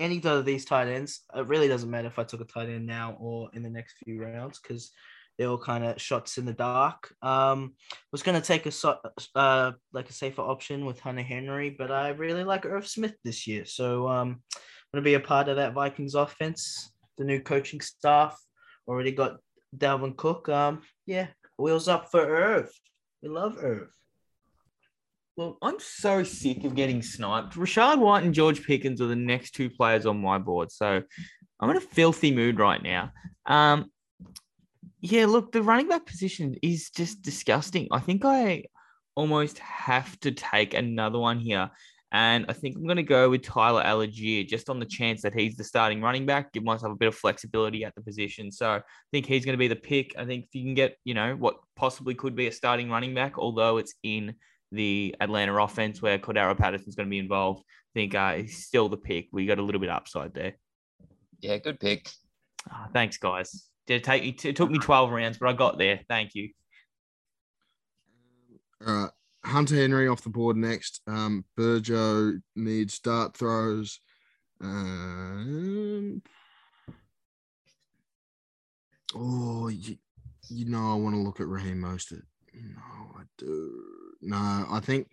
[0.00, 1.20] any of these tight ends.
[1.36, 3.96] It really doesn't matter if I took a tight end now or in the next
[4.02, 4.90] few rounds because
[5.38, 7.14] they're all kind of shots in the dark.
[7.22, 7.74] Um,
[8.10, 8.98] was gonna take a so-
[9.34, 13.46] uh like a safer option with Hunter Henry, but I really like Irv Smith this
[13.46, 14.60] year, so um, I'm
[14.92, 16.92] gonna be a part of that Vikings offense.
[17.16, 18.38] The new coaching staff
[18.88, 19.38] already got
[19.76, 20.48] Dalvin Cook.
[20.48, 21.28] Um, yeah,
[21.58, 22.70] wheels up for Irv.
[23.22, 23.88] We love Irv.
[25.40, 27.54] Well, I'm so sick of getting sniped.
[27.54, 30.70] Rachaad White and George Pickens are the next two players on my board.
[30.70, 31.02] So
[31.58, 33.10] I'm in a filthy mood right now.
[33.46, 33.90] Um,
[35.00, 37.88] yeah, look, the running back position is just disgusting.
[37.90, 38.64] I think I
[39.14, 41.70] almost have to take another one here.
[42.12, 45.32] And I think I'm going to go with Tyler Allgeier just on the chance that
[45.32, 46.52] he's the starting running back.
[46.52, 48.52] Give myself a bit of flexibility at the position.
[48.52, 50.12] So I think he's going to be the pick.
[50.18, 53.14] I think if you can get, you know, what possibly could be a starting running
[53.14, 54.34] back, although it's in
[54.72, 57.60] the Atlanta offense where Cordarrelle Patterson's going to be involved.
[57.60, 59.28] I think uh, he's still the pick.
[59.32, 60.54] We got a little bit upside there.
[61.40, 62.10] Yeah, good pick.
[62.70, 63.66] Ah, thanks, guys.
[63.86, 64.36] Did it take me?
[64.44, 66.00] It took me twelve rounds, but I got there.
[66.08, 66.50] Thank you.
[68.86, 69.10] All right.
[69.44, 71.00] Hunter Henry off the board next.
[71.06, 73.98] Um, Burjo needs start throws.
[74.60, 76.22] Um,
[79.14, 79.96] oh, you,
[80.50, 82.22] you know, I want to look at Raheem Mostert.
[82.54, 82.80] No,
[83.18, 83.82] I do.
[84.22, 85.08] No, I think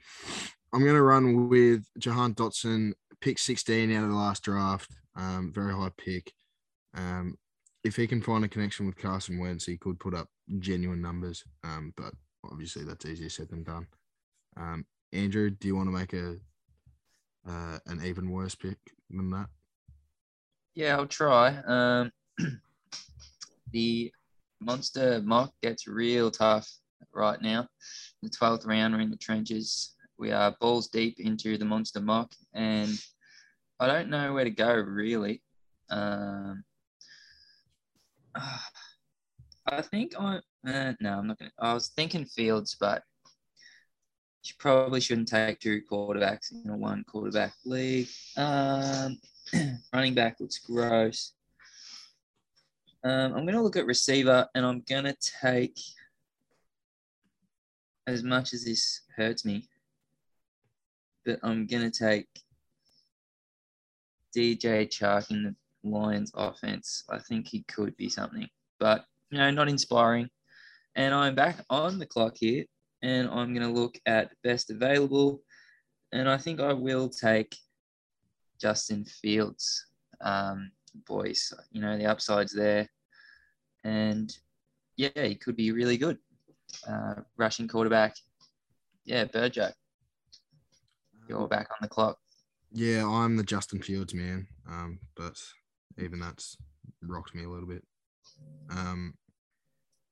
[0.73, 4.91] I'm going to run with Jahan Dotson, pick 16 out of the last draft.
[5.15, 6.33] Um, very high pick.
[6.93, 7.37] Um,
[7.83, 10.27] if he can find a connection with Carson Wentz, he could put up
[10.59, 11.43] genuine numbers.
[11.63, 12.13] Um, but
[12.43, 13.87] obviously that's easier said than done.
[14.57, 16.37] Um, Andrew, do you want to make a
[17.47, 18.77] uh, an even worse pick
[19.09, 19.47] than that?
[20.75, 21.57] Yeah, I'll try.
[21.65, 22.11] Um,
[23.71, 24.11] the
[24.59, 26.69] monster mock gets real tough
[27.17, 27.67] right now.
[28.21, 29.95] The 12th round, we're in the trenches.
[30.17, 32.91] We are balls deep into the monster mock, and
[33.79, 35.41] I don't know where to go really.
[35.89, 36.63] Um,
[39.69, 41.51] I think I uh, no, I'm not gonna.
[41.59, 43.03] I was thinking Fields, but
[44.43, 48.07] you probably shouldn't take two quarterbacks in a one quarterback league.
[48.37, 49.19] Um,
[49.93, 51.33] running back looks gross.
[53.03, 55.77] Um, I'm gonna look at receiver, and I'm gonna take.
[58.07, 59.67] As much as this hurts me,
[61.25, 62.27] but I'm gonna take
[64.35, 67.03] DJ Chark in the Lions offense.
[67.09, 68.47] I think he could be something,
[68.79, 70.29] but you know, not inspiring.
[70.95, 72.63] And I'm back on the clock here,
[73.01, 75.41] and I'm gonna look at best available,
[76.13, 77.55] and I think I will take
[78.59, 79.85] Justin Fields.
[80.21, 80.71] Um,
[81.05, 82.87] boys, you know, the upside's there,
[83.83, 84.35] and
[84.95, 86.17] yeah, he could be really good.
[86.87, 88.15] Uh, rushing quarterback,
[89.05, 89.71] yeah, Burjo,
[91.27, 92.17] you're back on the clock.
[92.71, 94.47] Yeah, I'm the Justin Fields man.
[94.69, 95.41] Um, but
[95.97, 96.57] even that's
[97.01, 97.83] rocked me a little bit.
[98.69, 99.13] Um,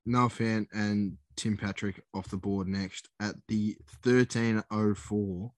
[0.05, 5.51] Noah Fant and Tim Patrick off the board next at the 1304,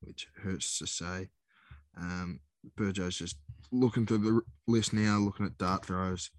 [0.00, 1.28] which hurts to say.
[1.96, 2.40] Um,
[2.78, 3.36] Burjo's just
[3.72, 6.30] looking through the list now, looking at dart throws.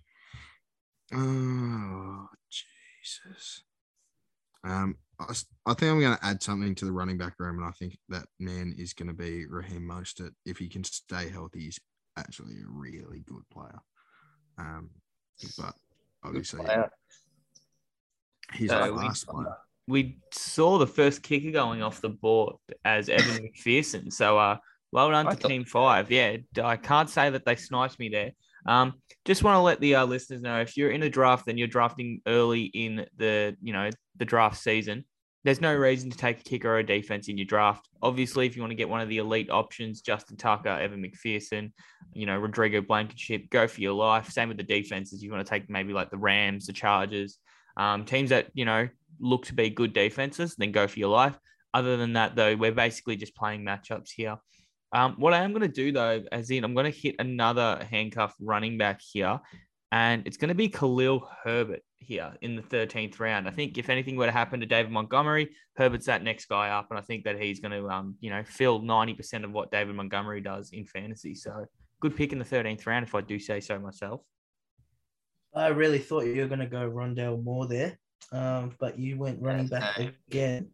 [1.13, 3.63] Oh, Jesus.
[4.67, 7.57] Um, I, s- I think I'm going to add something to the running back room,
[7.57, 10.31] and I think that man is going to be Raheem Mostert.
[10.45, 11.79] If he can stay healthy, he's
[12.17, 13.79] actually a really good player.
[14.59, 14.89] Um,
[15.57, 15.73] but
[16.23, 16.91] obviously, player.
[18.53, 19.57] he's So a we- fast player.
[19.89, 24.11] We saw the first kicker going off the board as Evan McPherson.
[24.11, 24.57] So uh,
[24.91, 26.11] well done I to thought- Team Five.
[26.11, 28.31] Yeah, I can't say that they sniped me there.
[28.65, 31.57] Um, just want to let the uh, listeners know if you're in a draft and
[31.57, 35.05] you're drafting early in the you know the draft season,
[35.43, 37.87] there's no reason to take a kicker or a defense in your draft.
[38.01, 41.71] Obviously, if you want to get one of the elite options, Justin Tucker, Evan McPherson,
[42.13, 44.29] you know Rodrigo Blankenship, go for your life.
[44.29, 45.23] Same with the defenses.
[45.23, 47.37] You want to take maybe like the Rams, the Chargers,
[47.77, 48.89] um, teams that you know
[49.19, 51.37] look to be good defenses, then go for your life.
[51.73, 54.37] Other than that, though, we're basically just playing matchups here.
[54.93, 57.85] Um, what I am going to do though, as in I'm going to hit another
[57.89, 59.39] handcuff running back here.
[59.91, 63.47] and it's going to be Khalil Herbert here in the 13th round.
[63.47, 66.87] I think if anything were to happen to David Montgomery, Herbert's that next guy up,
[66.89, 69.95] and I think that he's going to, um, you know, fill 90% of what David
[69.95, 71.35] Montgomery does in fantasy.
[71.35, 71.65] So
[71.99, 74.21] good pick in the 13th round, if I do say so myself.
[75.53, 77.99] I really thought you were going to go Rondale Moore there,
[78.31, 80.69] um, but you went running back again.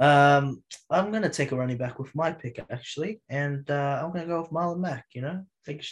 [0.00, 4.12] Um, I'm going to take a running back with my pick actually, and uh, I'm
[4.12, 5.04] going to go with Marlon Mack.
[5.12, 5.86] You know, take a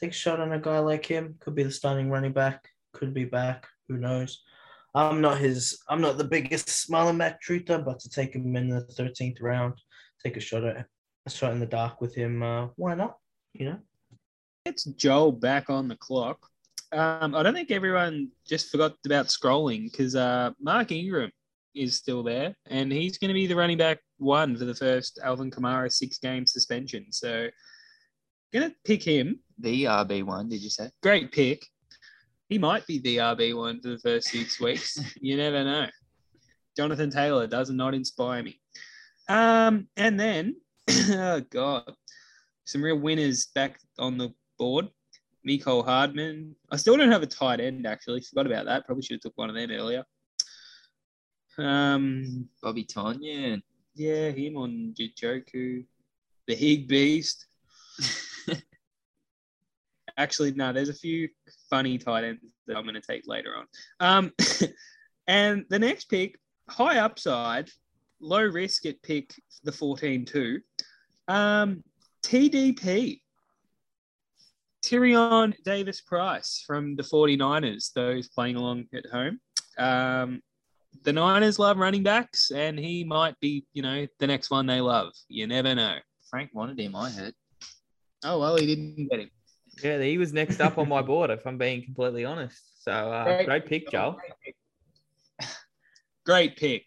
[0.00, 1.36] take a shot on a guy like him.
[1.38, 2.66] Could be the starting running back.
[2.94, 3.66] Could be back.
[3.92, 4.42] Who knows?
[4.94, 5.82] I'm not his.
[5.88, 9.74] I'm not the biggest Marlon Mack truther, but to take him in the 13th round,
[10.22, 10.86] take a shot at
[11.26, 12.42] a shot in the dark with him.
[12.42, 13.18] Uh, why not?
[13.52, 13.78] You know.
[14.64, 16.38] It's Joel back on the clock.
[16.92, 21.30] Um, I don't think everyone just forgot about scrolling because uh, Mark Ingram
[21.74, 25.18] is still there, and he's going to be the running back one for the first
[25.22, 27.06] Alvin Kamara six game suspension.
[27.10, 27.48] So,
[28.54, 29.40] going to pick him.
[29.58, 30.90] The RB one, did you say?
[31.02, 31.66] Great pick.
[32.52, 35.00] He might be the RB one for the first six weeks.
[35.18, 35.86] you never know.
[36.76, 38.60] Jonathan Taylor does not inspire me.
[39.26, 40.56] Um, and then,
[40.90, 41.94] oh god,
[42.66, 44.88] some real winners back on the board.
[45.48, 46.54] Mecole Hardman.
[46.70, 48.20] I still don't have a tight end actually.
[48.20, 48.84] Forgot about that.
[48.84, 50.04] Probably should have took one of them earlier.
[51.56, 53.62] Um, Bobby Tonyan.
[53.94, 55.86] yeah, him on Joku,
[56.46, 57.46] the Hig Beast.
[60.16, 61.28] Actually, no, there's a few
[61.70, 63.66] funny tight ends that I'm going to take later on.
[64.00, 64.32] Um,
[65.26, 66.38] and the next pick,
[66.68, 67.70] high upside,
[68.20, 69.34] low risk at pick
[69.64, 70.60] the 14 2.
[71.28, 71.82] Um,
[72.22, 73.20] TDP,
[74.82, 79.40] Tyrion Davis Price from the 49ers, those playing along at home.
[79.78, 80.42] Um,
[81.04, 84.80] the Niners love running backs, and he might be, you know, the next one they
[84.80, 85.12] love.
[85.28, 85.96] You never know.
[86.28, 87.34] Frank wanted him, I heard.
[88.24, 89.30] Oh, well, he didn't get him.
[89.80, 92.84] Yeah, he was next up on my board, if I'm being completely honest.
[92.84, 93.46] So uh, Great.
[93.46, 94.16] great pick, Joel.
[96.24, 96.86] Great pick.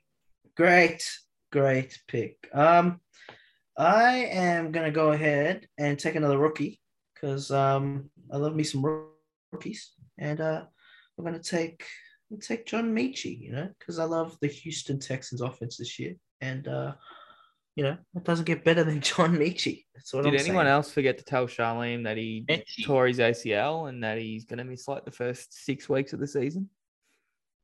[0.56, 1.10] Great,
[1.52, 2.50] great pick.
[2.54, 3.02] Um,
[3.78, 6.80] I am gonna go ahead and take another rookie
[7.14, 8.86] because um I love me some
[9.52, 10.64] rookies, and uh
[11.18, 11.86] I'm gonna take
[12.32, 16.16] I'll take John Metchie, you know, because I love the Houston Texans offense this year,
[16.40, 16.94] and uh
[17.76, 19.84] you know it doesn't get better than John Metchie.
[19.94, 20.74] That's what Did I'm anyone saying.
[20.74, 22.86] else forget to tell Sharleam that he Metchie.
[22.86, 26.20] tore his ACL and that he's going to miss like the first six weeks of
[26.20, 26.70] the season?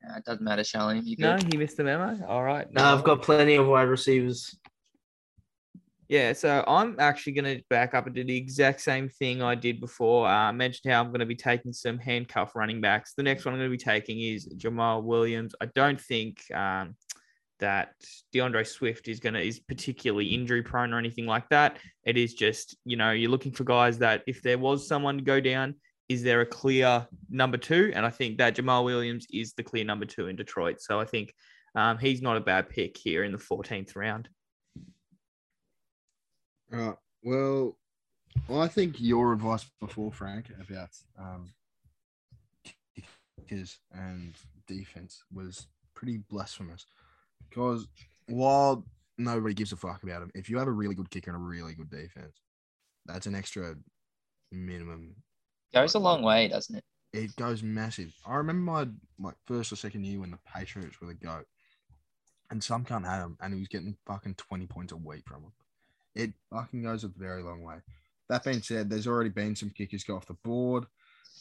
[0.07, 1.01] Uh, it doesn't matter, Sharleam.
[1.05, 2.25] You No, he missed the memo.
[2.27, 2.67] All right.
[2.71, 4.57] No, I've got plenty of wide receivers.
[6.09, 9.55] Yeah, so I'm actually going to back up and do the exact same thing I
[9.55, 10.27] did before.
[10.27, 13.13] Uh, I mentioned how I'm going to be taking some handcuff running backs.
[13.15, 15.55] The next one I'm going to be taking is Jamaal Williams.
[15.61, 16.97] I don't think um,
[17.61, 17.93] that
[18.33, 21.77] D'Andre Swift is going to is particularly injury prone or anything like that.
[22.03, 25.23] It is just you know you're looking for guys that if there was someone to
[25.23, 25.75] go down,
[26.09, 27.91] is there a clear number two?
[27.95, 30.81] And I think that Jamaal Williams is the clear number two in Detroit.
[30.81, 31.33] So I think
[31.73, 34.27] um, he's not a bad pick here in the 14th round.
[36.69, 36.95] Right.
[37.23, 37.77] Well,
[38.49, 40.89] I think your advice before, Frank, about
[41.19, 41.53] um,
[43.47, 44.35] kickers and
[44.67, 46.85] defense was pretty blasphemous.
[47.51, 47.85] Because
[48.27, 48.85] while
[49.17, 51.43] nobody gives a fuck about him, if you have a really good kicker and a
[51.43, 52.39] really good defense,
[53.05, 53.75] that's an extra
[54.51, 55.15] minimum.
[55.73, 56.83] Goes a long way, doesn't it?
[57.13, 58.13] It goes massive.
[58.25, 58.87] I remember my
[59.19, 61.45] like first or second year when the Patriots were the goat,
[62.49, 65.43] and some cunt had him, and he was getting fucking twenty points a week from
[65.43, 65.51] him.
[66.15, 67.75] It fucking goes a very long way.
[68.29, 70.85] That being said, there's already been some kickers go off the board.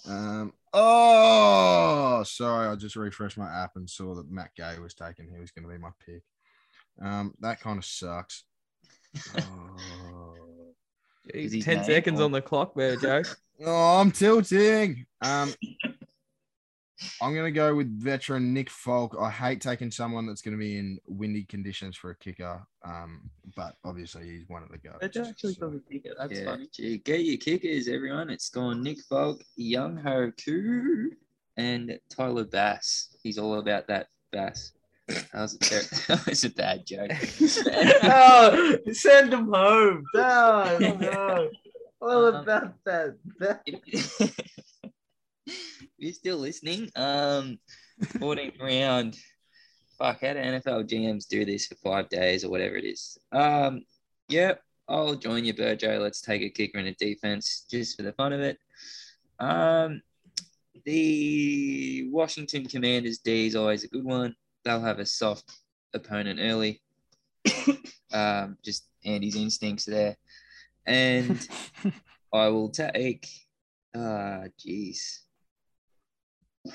[0.09, 5.29] Um, oh, sorry, I just refreshed my app and saw that Matt Gay was taken.
[5.33, 6.23] He was going to be my pick.
[7.01, 8.45] Um, that kind of sucks.
[9.39, 10.35] Oh.
[11.35, 13.23] Is he 10 seconds or- on the clock there, Joe.
[13.63, 15.05] Oh, I'm tilting.
[15.21, 15.53] Um,
[17.23, 19.17] I'm gonna go with veteran Nick Folk.
[19.21, 22.61] I hate taking someone that's gonna be in windy conditions for a kicker.
[22.85, 24.99] Um, but obviously he's one of the guys.
[25.01, 26.15] That's actually probably pick it.
[26.19, 26.45] That's yeah.
[26.45, 26.69] funny.
[26.73, 28.31] Gee, get your kickers, everyone.
[28.31, 31.11] It's gone Nick Folk, Younghoe Koo,
[31.57, 33.17] and Tyler Bass.
[33.23, 34.73] He's all about that Bass.
[35.09, 37.11] That was a, ter- that was a bad joke.
[38.05, 40.05] oh, send him home.
[40.15, 41.51] No, no.
[42.03, 43.17] All Um, about that.
[43.41, 43.61] that.
[46.01, 47.59] You're still listening, um,
[48.03, 49.19] 14th round.
[49.99, 53.19] Fuck, how do NFL GMs do this for five days or whatever it is?
[53.33, 53.83] Um,
[54.29, 56.01] yep, I'll join you, Burjo.
[56.01, 58.59] Let's take a kicker and a defense just for the fun of it.
[59.39, 60.01] Um,
[60.87, 64.35] the Washington Commanders D is always a good one.
[64.65, 65.53] They'll have a soft
[65.93, 66.81] opponent early.
[68.13, 70.17] um, just Andy's instincts there.
[70.87, 71.47] And
[72.33, 73.29] I will take.
[73.95, 75.21] Ah, jeez.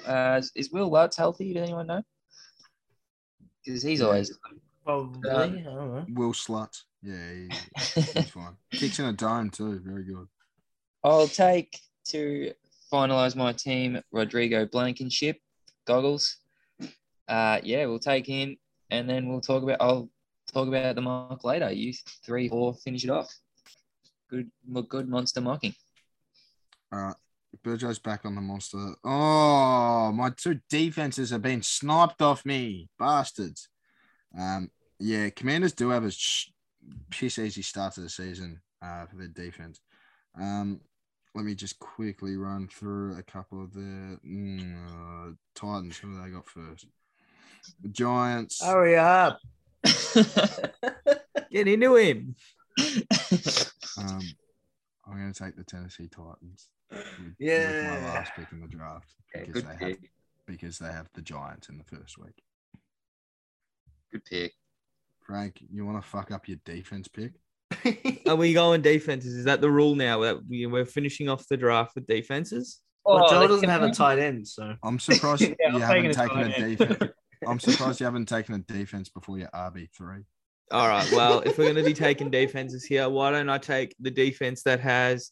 [0.06, 1.54] Uh, is- is Wil Lutz healthy?
[1.54, 2.04] Does anyone know?
[3.64, 4.38] Because he's always.
[4.84, 5.30] Probably.
[5.30, 6.06] Um, I don't know.
[6.10, 6.84] Will Slut.
[7.02, 7.50] Yeah, he,
[8.02, 8.56] he's fine.
[8.72, 9.80] Kicks in a dome too.
[9.84, 10.28] Very good.
[11.04, 12.54] I'll take to
[12.92, 15.40] finalize my team Rodrigo Blankenship
[15.86, 16.38] goggles.
[17.28, 18.58] Uh, yeah, we'll take him,
[18.92, 19.78] and then we'll talk about.
[19.82, 20.10] I'll
[20.54, 21.72] talk about the mark later.
[21.72, 23.32] You three, four, finish it off.
[24.30, 24.52] Good,
[24.90, 25.74] good monster mocking.
[26.92, 27.16] All right.
[27.64, 28.96] Burjo's back on the monster.
[29.04, 32.90] Oh, my two defenses have been sniped off me.
[33.00, 33.70] Bastards.
[34.38, 36.52] Um, yeah, Commanders do have a sh-
[37.10, 39.80] piss easy start to the season uh, for their defense.
[40.40, 40.82] Um,
[41.34, 45.98] let me just quickly run through a couple of the mm, uh, Titans.
[45.98, 46.88] Who they got first?
[47.82, 48.64] The Giants.
[48.64, 49.40] Hurry up.
[51.52, 52.36] Get into him.
[53.98, 54.22] Um,
[55.08, 56.70] I'm going to take the Tennessee Titans.
[56.94, 58.14] Mm, with, with my Yeah.
[58.14, 59.98] last pick in the draft Okay, because good they have
[60.48, 62.44] because they have the Giants in the first week.
[64.12, 64.54] Good pick.
[65.26, 67.34] Frank, you want to fuck up your defense pick?
[68.28, 69.34] Are we going defenses?
[69.34, 72.82] Is that the rule now that we, we're finishing off the draft with defenses?
[73.06, 75.82] well, oh, Joe they doesn't have a tight end, so I'm surprised Yeah, I'm you
[75.82, 77.12] haven't taking a taken a defense.
[77.48, 80.24] I'm surprised you haven't taken a defense before your RB three.
[80.72, 81.12] All right.
[81.12, 84.64] Well, if we're going to be taking defenses here, why don't I take the defense
[84.64, 85.32] that has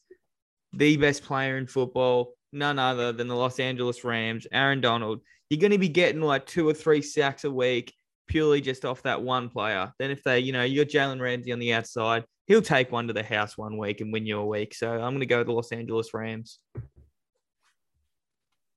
[0.73, 5.21] the best player in football, none other than the Los Angeles Rams, Aaron Donald.
[5.49, 7.93] You're going to be getting like two or three sacks a week
[8.27, 9.93] purely just off that one player.
[9.99, 13.07] Then if they, you know, you got Jalen Ramsey on the outside, he'll take one
[13.07, 14.73] to the house one week and win you a week.
[14.73, 16.59] So I'm going to go with the Los Angeles Rams.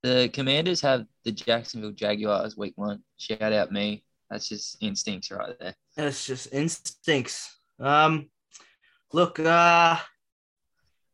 [0.03, 3.03] The Commanders have the Jacksonville Jaguars week one.
[3.17, 4.05] Shout out me.
[4.31, 5.75] That's just instincts right there.
[5.97, 7.59] That's just instincts.
[7.81, 8.29] Um,
[9.13, 9.97] look, uh,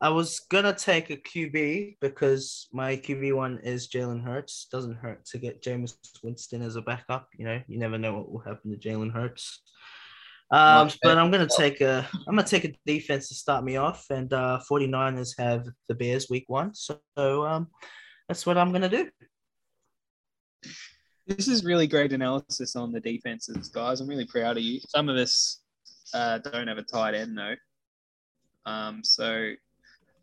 [0.03, 4.67] I was gonna take a QB because my QB one is Jalen Hurts.
[4.69, 5.95] Doesn't hurt to get Jameis
[6.25, 7.29] Winston as a backup.
[7.39, 9.63] You know, you never know what will happen to Jalen Hurts.
[10.51, 11.19] Um, but.
[11.19, 14.59] I'm gonna take a I'm gonna take a defense to start me off, and uh,
[14.69, 17.69] 49ers have the Bears week one, so um,
[18.29, 19.09] that's what I'm gonna do.
[21.29, 24.01] This is really great analysis on the defenses, guys.
[24.01, 24.81] I'm really proud of you.
[24.89, 25.61] Some of us
[26.13, 27.55] uh, don't have a tight end though.
[28.67, 29.55] Um, so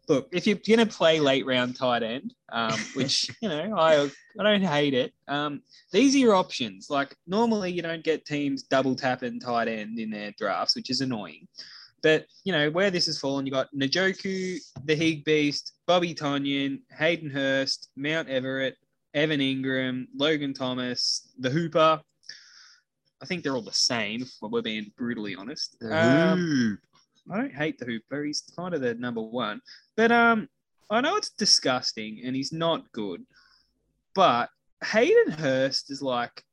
[0.10, 4.44] look, if you're gonna play late round tight end, um, which you know I I
[4.44, 5.14] don't hate it.
[5.28, 5.62] Um,
[5.94, 6.90] these are your options.
[6.90, 11.00] Like normally you don't get teams double tapping tight end in their drafts, which is
[11.02, 11.48] annoying.
[12.02, 16.80] But you know where this has fallen, you got Njoku, the Hig Beast, Bobby Tonyan,
[16.98, 18.78] Hayden Hurst, Mount Everett,
[19.14, 22.02] Evan Engram, Logan Thomas, the Hooper.
[23.22, 25.76] I think they're all the same, if we're being brutally honest.
[25.84, 26.80] Um,
[27.32, 28.24] I don't hate the Hooper.
[28.24, 29.62] He's kind of the number one.
[29.96, 30.48] But um,
[30.90, 33.24] I know it's disgusting and he's not good.
[34.16, 34.50] But
[34.84, 36.44] Hayden Hurst is like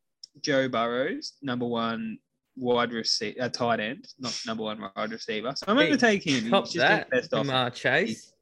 [0.40, 2.18] Joe Burrow's, number one
[2.56, 5.52] wide receiver, uh, tight end, not number one wide receiver.
[5.56, 6.42] So I'm going to take him.
[6.42, 8.32] He's Top just that the best from uh, Chase.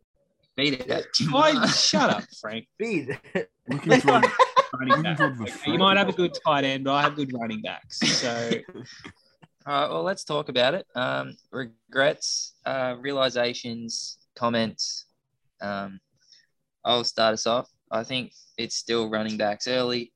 [0.57, 1.07] Beat it.
[1.35, 2.67] I, shut up, Frank.
[2.75, 3.19] Speed.
[3.69, 4.23] Looking for
[4.87, 7.99] looking for You might have a good tight end, but I have good running backs.
[7.99, 8.51] So
[9.67, 10.87] All right, well, let's talk about it.
[10.95, 15.07] Um, regrets, uh, realizations, comments.
[15.61, 16.01] Um,
[16.85, 17.71] I'll start us off.
[17.91, 20.13] I think it's still running backs early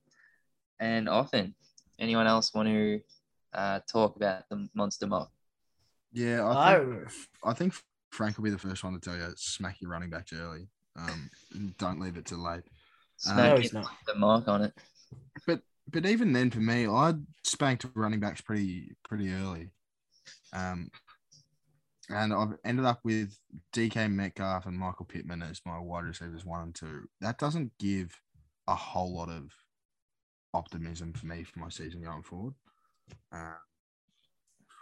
[0.81, 1.55] and often.
[1.99, 3.01] Anyone else want to
[3.55, 5.31] uh, talk about the monster mock?
[6.13, 7.09] Yeah, I I, think,
[7.45, 7.75] I think
[8.11, 10.69] Frank will be the first one to tell you smack your running backs early.
[10.97, 11.31] Um,
[11.79, 12.65] don't leave it too late.
[13.27, 13.87] no, Smack he's not.
[14.07, 14.75] the mark on it.
[15.47, 15.63] But
[15.95, 17.15] even then, for me, I
[17.45, 19.71] spanked running backs pretty pretty early.
[20.53, 20.91] Um,
[22.11, 23.39] and I've ended up with
[23.75, 27.03] DK Metcalf and Michael Pittman as my wide receivers one and two.
[27.21, 28.19] That doesn't give
[28.67, 29.51] a whole lot of
[30.55, 32.55] optimism for me for my season going forward.
[33.33, 33.55] Uh,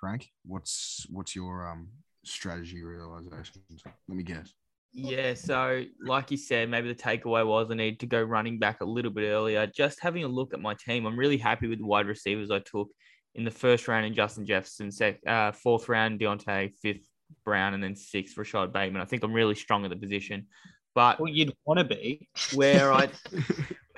[0.01, 1.89] Frank, what's what's your um
[2.25, 3.83] strategy realizations?
[3.85, 4.53] Let me guess.
[4.99, 8.81] Yeah, so like you said, maybe the takeaway was I need to go running back
[8.81, 9.67] a little bit earlier.
[9.67, 12.61] Just having a look at my team, I'm really happy with the wide receivers I
[12.61, 12.89] took
[13.35, 17.07] in the first round in Justin Jefferson, sec, uh, fourth round Diontae, fifth
[17.45, 19.03] Brown, and then sixth Rashod Bateman.
[19.03, 20.47] I think I'm really strong at the position,
[20.95, 22.27] but well, you'd want to be.
[22.55, 23.11] where I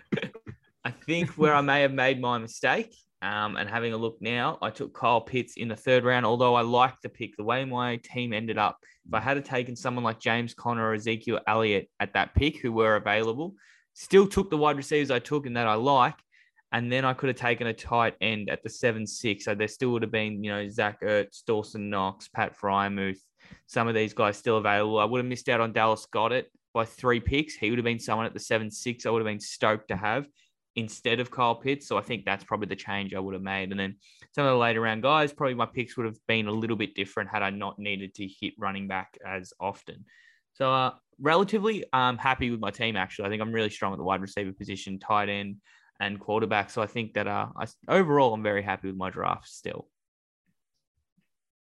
[0.85, 4.59] I think where I may have made my mistake, um, and having a look now,
[4.63, 6.25] I took Kyle Pitts in the third round.
[6.25, 9.75] Although I liked the pick, the way my team ended up, if I had taken
[9.75, 13.55] someone like James Conner or Ezekiel Elliott at that pick, who were available,
[13.95, 16.15] still took the wide receivers I took and that I like,
[16.71, 19.47] and then I could have taken a tight end at the seven six.
[19.47, 23.19] So there still would have been, you know, Zach Ertz, Dawson Knox, Pat Freiermuth,
[23.67, 25.01] some of these guys still available.
[25.01, 27.55] I would have missed out on Dallas Goedert by three picks.
[27.55, 29.07] He would have been someone at the seven six.
[29.07, 30.29] I would have been stoked to have
[30.79, 31.89] instead of Kyle Pitts.
[31.89, 33.73] So I think that's probably the change I would have made.
[33.73, 33.97] And then
[34.33, 36.95] some of the later round guys, probably my picks would have been a little bit
[36.95, 40.05] different had I not needed to hit running back as often.
[40.53, 42.97] So uh, relatively, I'm happy with my team.
[42.97, 45.57] Actually, I think I'm really strong at the wide receiver position, tight end,
[45.99, 46.71] and quarterback.
[46.71, 49.89] So I think that uh, I, overall, I'm very happy with my draft still.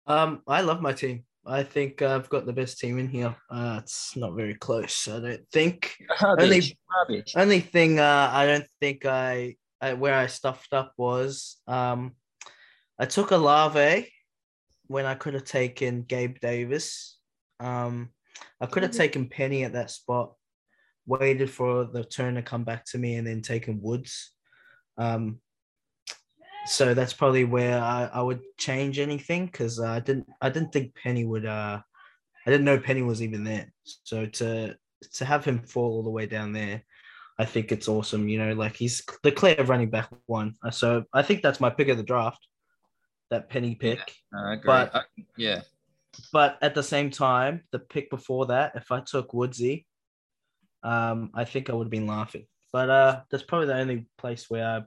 [0.08, 1.26] Um, I love my team.
[1.46, 3.36] I think I've got the best team in here.
[3.50, 5.08] Uh, it's not very close.
[5.08, 5.98] I don't think.
[6.22, 6.74] Rubbish.
[6.90, 7.34] Rubbish.
[7.36, 12.14] Only thing uh, I don't think I, I where I stuffed up was um,
[12.98, 14.10] I took a Olave
[14.88, 17.18] when I could have taken Gabe Davis.
[17.60, 18.10] Um,
[18.62, 18.98] I could have Mhm.
[18.98, 20.36] taken Penny at that spot,
[21.06, 24.32] waited for the turn to come back to me, and then taken Woods.
[24.98, 25.42] Um,
[26.66, 30.96] so that's probably where I, I would change anything because I didn't I didn't think
[30.96, 31.82] Penny would uh
[32.46, 33.72] I didn't know Penny was even there.
[34.04, 34.76] So to
[35.14, 36.84] to have him fall all the way down there,
[37.38, 38.30] I think it's awesome.
[38.30, 40.56] You know, like he's the clear running back one.
[40.64, 42.48] Uh, So I think that's my pick of the draft,
[43.30, 44.00] that Penny pick.
[44.34, 44.68] I agree.
[44.68, 45.02] But- Uh,
[45.38, 45.62] yeah.
[46.32, 49.88] But at the same time, the pick before that, if I took Woodsy,
[50.84, 52.46] um, I think I would have been laughing.
[52.72, 54.82] But uh, that's probably the only place where I,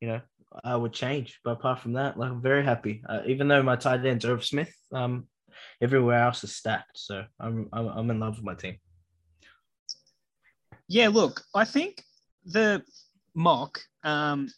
[0.00, 0.20] you know,
[0.64, 1.40] I would change.
[1.44, 3.02] But apart from that, like I'm very happy.
[3.08, 5.26] Uh, even though my tight end's Irv Smith, um,
[5.80, 6.98] everywhere else is stacked.
[6.98, 8.78] So I'm I'm, I'm in love with my team.
[10.88, 12.02] Yeah, look, I think
[12.44, 12.82] the
[13.34, 14.48] mock, um,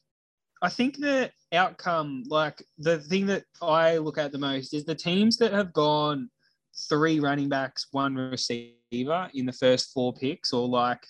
[0.62, 4.94] I think the outcome, like the thing that I look at the most is the
[4.94, 6.30] teams that have gone
[6.88, 11.06] three running backs, one receiver in the first four picks, or like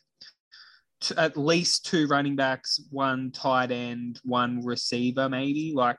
[1.05, 5.72] t- at least two running backs, one tight end, one receiver, maybe.
[5.74, 5.98] Like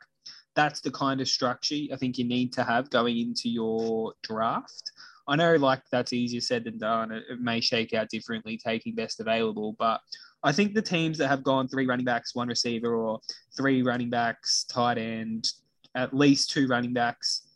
[0.55, 4.91] that's the kind of structure I think you need to have going into your draft.
[5.27, 7.11] I know like that's easier said than done.
[7.11, 10.01] It, it may shake out differently taking best available, but
[10.43, 13.19] I think the teams that have gone three running backs, one receiver, or
[13.57, 15.51] three running backs, tight end,
[15.95, 17.47] at least two running backs,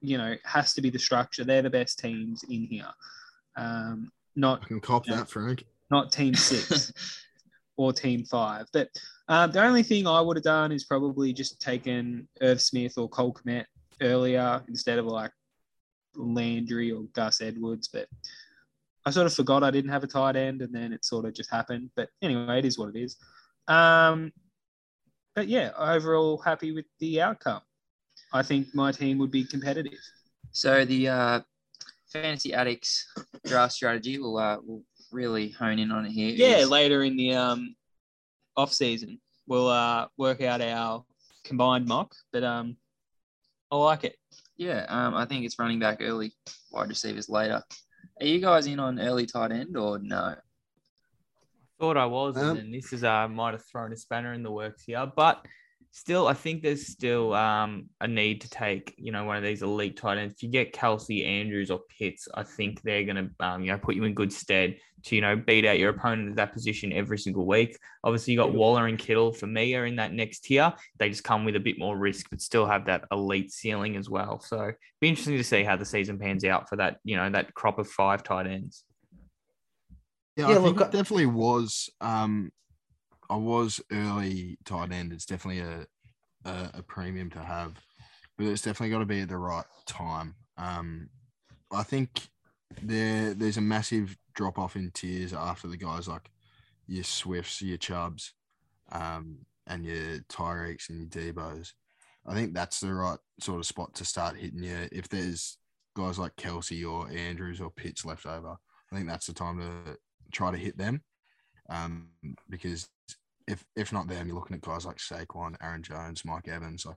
[0.00, 1.44] you know, has to be the structure.
[1.44, 2.88] They're the best teams in here.
[3.56, 5.16] Um, not I can cop Yeah.
[5.16, 5.64] that, Frank.
[5.92, 6.92] Not team six
[7.76, 8.66] or team five.
[8.72, 8.88] But
[9.28, 13.08] um, the only thing I would have done is probably just taken Irv Smith or
[13.08, 13.66] Cole Kmet
[14.00, 15.30] earlier instead of like
[16.16, 17.88] Landry or Gus Edwards.
[17.88, 18.08] But
[19.04, 21.34] I sort of forgot I didn't have a tight end and then it sort of
[21.34, 21.90] just happened.
[21.94, 23.16] But anyway, it is what it is.
[23.68, 24.32] Um,
[25.34, 27.60] but yeah, overall happy with the outcome.
[28.32, 30.00] I think my team would be competitive.
[30.52, 31.40] So the uh,
[32.12, 33.06] fantasy addicts
[33.46, 34.82] draft strategy will uh, will
[35.12, 36.30] really hone in on it here.
[36.34, 37.74] Yeah, is- later in the um
[38.56, 41.04] off season, we'll uh work out our
[41.44, 42.14] combined mock.
[42.32, 42.76] But um,
[43.70, 44.16] I like it.
[44.56, 44.84] yeah.
[44.88, 46.32] Um, I think it's running back early,
[46.70, 47.62] wide receivers later.
[48.20, 50.16] Are you guys in on early tight end or no?
[50.34, 50.36] I
[51.80, 54.50] thought I was, Um, and this is uh might have thrown a spanner in the
[54.52, 55.44] works here, but
[55.92, 59.62] still, I think there's still um a need to take you know one of these
[59.62, 60.34] elite tight ends.
[60.34, 63.94] If you get Kelce, Andrews, or Pitts, I think they're gonna um you know put
[63.94, 67.18] you in good stead to you know beat out your opponent at that position every
[67.18, 67.78] single week.
[68.02, 70.72] Obviously, you got Waller and Kittle for me are in that next tier.
[70.98, 74.08] They just come with a bit more risk, but still have that elite ceiling as
[74.08, 74.40] well.
[74.40, 77.54] So be interesting to see how the season pans out for that you know that
[77.54, 78.84] crop of five tight ends.
[80.36, 81.90] Yeah, Yeah, I think it definitely was.
[82.00, 82.50] Um,
[83.30, 85.12] I was early tight end.
[85.12, 85.86] It's definitely a,
[86.44, 87.80] a a premium to have,
[88.36, 90.34] but it's definitely got to be at the right time.
[90.56, 91.08] Um,
[91.72, 92.28] I think
[92.82, 96.30] there there's a massive drop off in tiers after the guys like
[96.86, 98.34] your Swifts, your Chubbs,
[98.90, 101.74] um, and your Tyreeks and your Deebo's.
[102.26, 104.88] I think that's the right sort of spot to start hitting you.
[104.92, 105.58] If there's
[105.96, 108.56] guys like Kelce or Andrews or Pitts left over,
[108.92, 109.96] I think that's the time to
[110.30, 111.02] try to hit them.
[111.68, 112.08] Um,
[112.48, 112.88] because
[113.48, 116.96] if if not them, you're looking at guys like Saquon, Aaron Jones, Mike Evans, like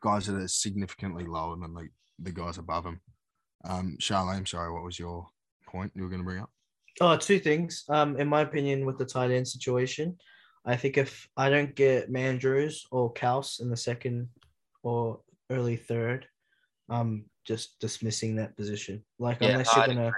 [0.00, 1.88] guys that are significantly lower than the,
[2.18, 3.00] the guys above them.
[3.64, 5.26] Um, Sharleam, sorry, what was your
[5.66, 6.50] point you were going to bring up?
[7.00, 7.84] Oh, two things.
[7.88, 10.16] Um, in my opinion, with the tight end situation,
[10.64, 14.28] I think if I don't get Mandrews or Kals in the second
[14.82, 15.20] or
[15.50, 16.26] early third,
[16.88, 19.04] I'm just dismissing that position.
[19.18, 20.12] Like Yeah, unless you're I'd gonna,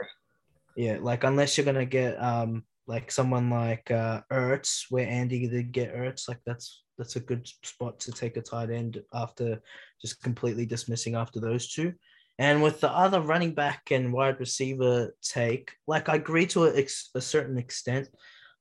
[0.77, 5.71] yeah, like unless you're gonna get um like someone like uh Ertz, where Andy did
[5.73, 9.63] get Ertz, like that's that's a good spot to take a tight end after
[10.03, 11.95] just completely dismissing after those two.
[12.39, 16.87] And with the other running back and wide receiver take, like I agree to a,
[17.15, 18.09] a certain extent,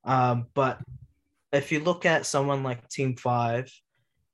[0.04, 0.80] um, but
[1.52, 3.72] if you look at someone like Team Five,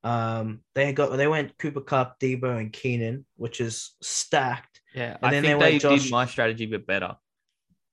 [0.04, 4.80] um, they got they went Cooper Kupp, Deebo, and Keenan, which is stacked.
[4.94, 7.16] Yeah, And I then think they they, went Josh- did my strategy, a bit better.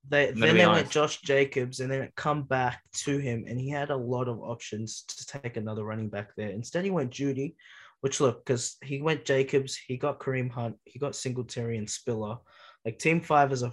[0.10, 0.84] They then they honest.
[0.84, 4.28] went Josh Jacobs, and then it come back to him, and he had a lot
[4.28, 6.50] of options to take another running back there.
[6.50, 7.56] Instead, he went Jeudy,
[8.02, 12.38] which look because he went Jacobs, he got Kareem Hunt, he got Singletary and Spiller.
[12.84, 13.72] Like Team Five is a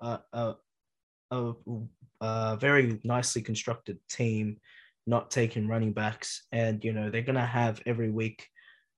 [0.00, 0.54] a a,
[1.30, 1.52] a,
[2.22, 4.58] a very nicely constructed team,
[5.06, 8.48] not taking running backs, and you know they're gonna have every week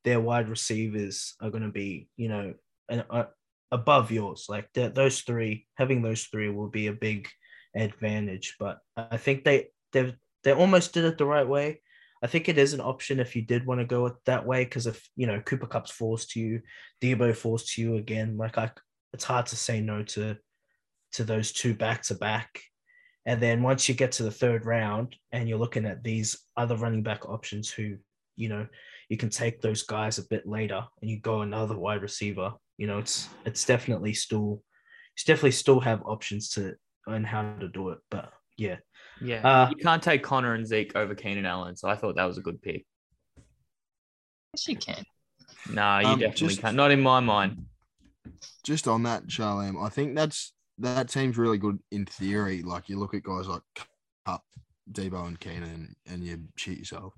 [0.04, 2.54] their wide receivers are gonna be you know
[2.88, 3.26] an, a,
[3.70, 4.46] above yours.
[4.48, 7.28] Like that, those three, having those three will be a big
[7.74, 8.56] advantage.
[8.58, 10.14] But I think they they
[10.44, 11.80] they almost did it the right way.
[12.22, 14.64] I think it is an option if you did want to go it that way
[14.64, 16.62] because if you know Cooper Kupp's forced to you,
[17.00, 18.70] Deebo forced to you again, like I,
[19.12, 20.36] it's hard to say no to
[21.12, 22.60] to those two back to back.
[23.26, 26.76] And then once you get to the third round and you're looking at these other
[26.76, 27.96] running back options who,
[28.36, 28.66] you know,
[29.08, 32.52] you can take those guys a bit later and you go another wide receiver.
[32.78, 34.62] You know, it's it's definitely still
[35.14, 36.74] it's definitely still have options to
[37.06, 37.98] on how to do it.
[38.10, 38.76] But yeah.
[39.20, 39.46] Yeah.
[39.46, 41.76] Uh, you can't take Conner and Zeke over Keenan Allen.
[41.76, 42.86] So I thought that was a good pick.
[44.54, 45.04] Yes, you can.
[45.70, 46.76] No, you Um, definitely just- can't.
[46.76, 47.66] Not in my mind.
[48.64, 52.62] Just on that, Sharleam, I think that's that team's really good in theory.
[52.62, 53.62] Like you look at guys like
[54.24, 54.44] Kupp,
[54.92, 57.14] Deebo, and Keenan, and you cheat yourself.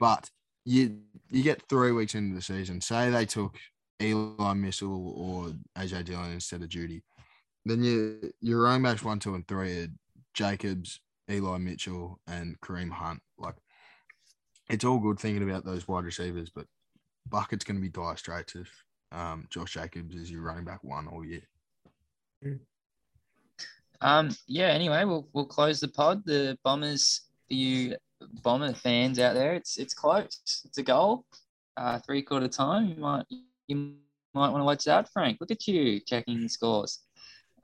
[0.00, 0.30] But
[0.64, 2.80] you you get three weeks into the season.
[2.80, 3.56] Say they took
[4.02, 7.02] Eli Mitchell or AJ Dillon instead of Jeudy,
[7.64, 9.88] then you your running backs one, two, and three are
[10.34, 11.00] Jacobs,
[11.30, 13.20] Eli Mitchell, and Kareem Hunt.
[13.38, 13.56] Like
[14.68, 16.66] it's all good thinking about those wide receivers, but
[17.28, 21.06] bucket's going to be dire straits if um, Josh Jacobs is your running back one
[21.06, 21.42] all year.
[24.00, 24.68] Um, yeah.
[24.68, 26.24] Anyway, we'll we'll close the pod.
[26.24, 27.96] The Bombers, for you
[28.42, 30.62] Bomber fans out there, it's it's close.
[30.64, 31.24] It's a goal.
[31.76, 32.88] Uh, three quarter time.
[32.88, 33.24] You might
[33.76, 33.94] you
[34.34, 35.38] might want to watch that, Frank.
[35.40, 37.00] Look at you checking the scores.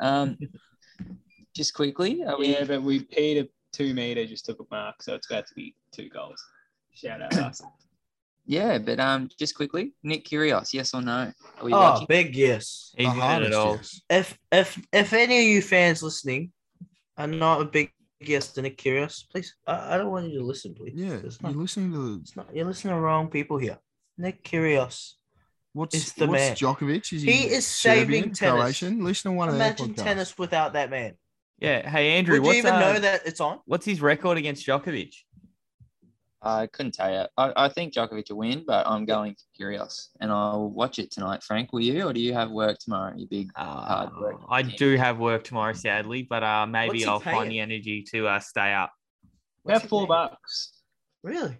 [0.01, 0.37] Um,
[1.55, 2.53] just quickly, are we?
[2.53, 5.75] Yeah, but we Peter two meter just took a mark, so it's about to be
[5.93, 6.43] two goals.
[6.95, 7.63] Shout out us.
[8.51, 11.31] Yeah, but um, just quickly, Nick Kyrgios, yes or no?
[11.59, 12.07] Are we Oh, watching?
[12.09, 12.95] big yes.
[12.97, 13.81] He's The in it hardest, all.
[14.09, 16.51] If if if any of you fans listening
[17.19, 20.45] are not a big yes to Nick Kyrgios, please I, I don't want you to
[20.47, 20.95] listen, please.
[20.97, 23.79] Yeah, It's you're listening to it's not you're listening to wrong people here.
[24.17, 25.17] Nick Kyrgios.
[25.73, 26.57] What's It's the what's man.
[26.57, 27.13] Djokovic?
[27.13, 28.55] Is He he, is Serbian, saving tennis.
[28.61, 29.05] Croatian?
[29.05, 30.09] Listen to one Imagine of their podcasts.
[30.09, 31.15] tennis without that man.
[31.59, 31.89] Yeah.
[31.89, 33.61] Hey, Andrew, Would you even uh, know that it's on?
[33.67, 35.15] what's his record against Djokovic?
[36.41, 37.25] I couldn't tell you.
[37.37, 41.11] I, I think Djokovic will win, but I'm going for Kyrgios, and I'll watch it
[41.11, 41.43] tonight.
[41.43, 43.13] Frank, will you, or do you have work tomorrow?
[43.17, 43.51] You big.
[43.57, 44.37] Uh, work.
[44.49, 47.49] I do have work tomorrow, sadly, but uh, maybe I'll find paying?
[47.51, 48.93] the energy to uh, stay up.
[49.65, 50.09] What's About four paying?
[50.09, 50.75] bucks.
[51.25, 51.59] Really?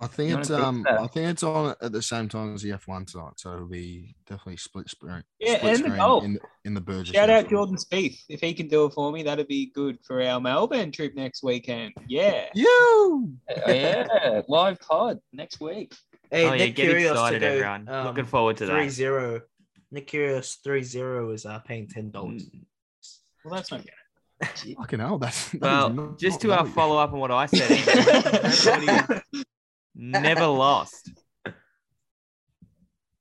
[0.00, 0.86] I think it's um?
[0.88, 4.14] I think it's on at the same time as the F1 tonight, so it'll be
[4.28, 5.24] definitely split screen.
[5.40, 6.24] Yeah, split and the screen golf.
[6.24, 7.08] in, in the Burgess.
[7.14, 7.50] Shout out F1.
[7.50, 8.20] Jordan Spieth.
[8.28, 11.42] If he can do it for me, that'd be good for our Melbourne trip next
[11.42, 11.94] weekend.
[12.06, 12.46] Yeah.
[12.54, 12.66] You.
[12.70, 13.28] Oh,
[13.66, 15.92] yeah, live pod next week.
[16.30, 17.88] Hey, oh, yeah, Nick get Kyrgios excited, to go, everyone.
[17.88, 18.90] um, Looking forward to Three that.
[18.92, 19.40] zero.
[19.90, 22.44] Nick Kyrgios three zero is uh, paying ten dollars.
[22.44, 22.60] Mm.
[23.44, 24.74] Well, that's not good.
[24.76, 27.30] Fucking hell, that's that is Well, not- just to not uh, follow up on what
[27.32, 29.22] I said, Andrew, everybody
[29.98, 31.10] never lost.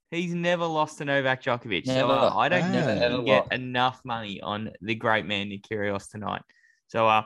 [0.10, 1.86] He's never lost to Novak Djokovic.
[1.86, 2.72] so uh, I don't Ah.
[2.72, 3.52] Never, he ever can get lost.
[3.54, 6.44] enough money on the great man Nick Kyrgios tonight.
[6.88, 7.26] So uh,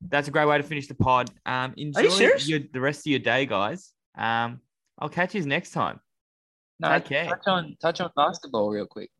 [0.00, 1.30] that's a great way to finish the pod.
[1.46, 2.00] Um, enjoy
[2.46, 3.92] your, the rest of your day, guys.
[4.18, 4.60] Um,
[4.98, 6.00] I'll catch you next time.
[6.80, 7.26] No, care.
[7.26, 9.10] touch on touch on basketball real quick.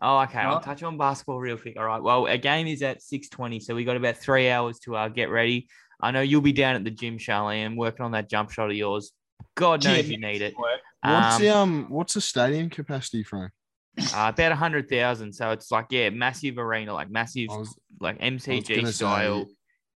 [0.00, 0.38] Oh, okay.
[0.40, 1.76] I'll touch on basketball real quick.
[1.78, 2.02] All right.
[2.02, 5.08] Well, a game is at six twenty, so we got about three hours to uh,
[5.08, 5.68] get ready.
[6.00, 8.76] I know you'll be down at the gym, Sharleam, working on that jump shot of
[8.76, 9.12] yours.
[9.56, 10.54] God knows Gym you need it.
[10.56, 13.52] What's Um, the um what's the stadium capacity, Frank?
[13.98, 15.32] uh, about a hundred thousand.
[15.32, 19.44] So it's like yeah, massive arena, like massive, was, like I MCG style.
[19.44, 19.50] say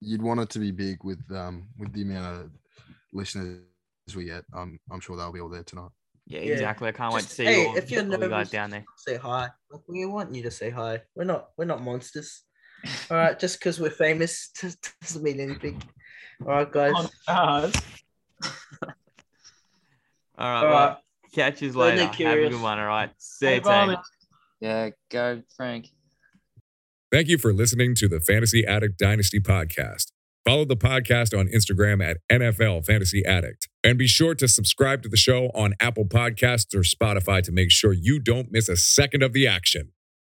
[0.01, 2.51] you'd want it to be big with um with the amount of
[3.13, 3.61] listeners
[4.17, 4.45] we get.
[4.53, 5.91] Um, I'm sure they'll be all there tonight.
[6.27, 6.53] Yeah, Yeah.
[6.53, 6.89] exactly.
[6.89, 8.85] I can't wait to see hey, all, if you're all the guys nervous, down there.
[8.97, 9.49] Say hi.
[9.71, 11.03] Like, we want you to say hi.
[11.15, 12.43] We're not we're not monsters.
[13.11, 14.51] All right, just because we're famous
[15.01, 15.83] doesn't mean anything.
[16.43, 16.95] All right, guys.
[16.95, 17.75] On ours.
[20.37, 20.65] All right.
[20.65, 21.01] All well,
[21.33, 21.97] catch you Go later.
[21.97, 22.79] Nick Have a good one.
[22.79, 23.11] All right.
[23.19, 23.97] See Hey, you, team.
[24.61, 25.89] Yeah, go Frank.
[27.13, 30.11] Thank you for listening to the Fantasy Addict Dynasty podcast.
[30.45, 33.69] Follow the podcast on Instagram at NFL Fantasy Addict.
[33.83, 37.71] And be sure to subscribe to the show on Apple Podcasts or Spotify to make
[37.71, 39.93] sure you don't miss a second of the action.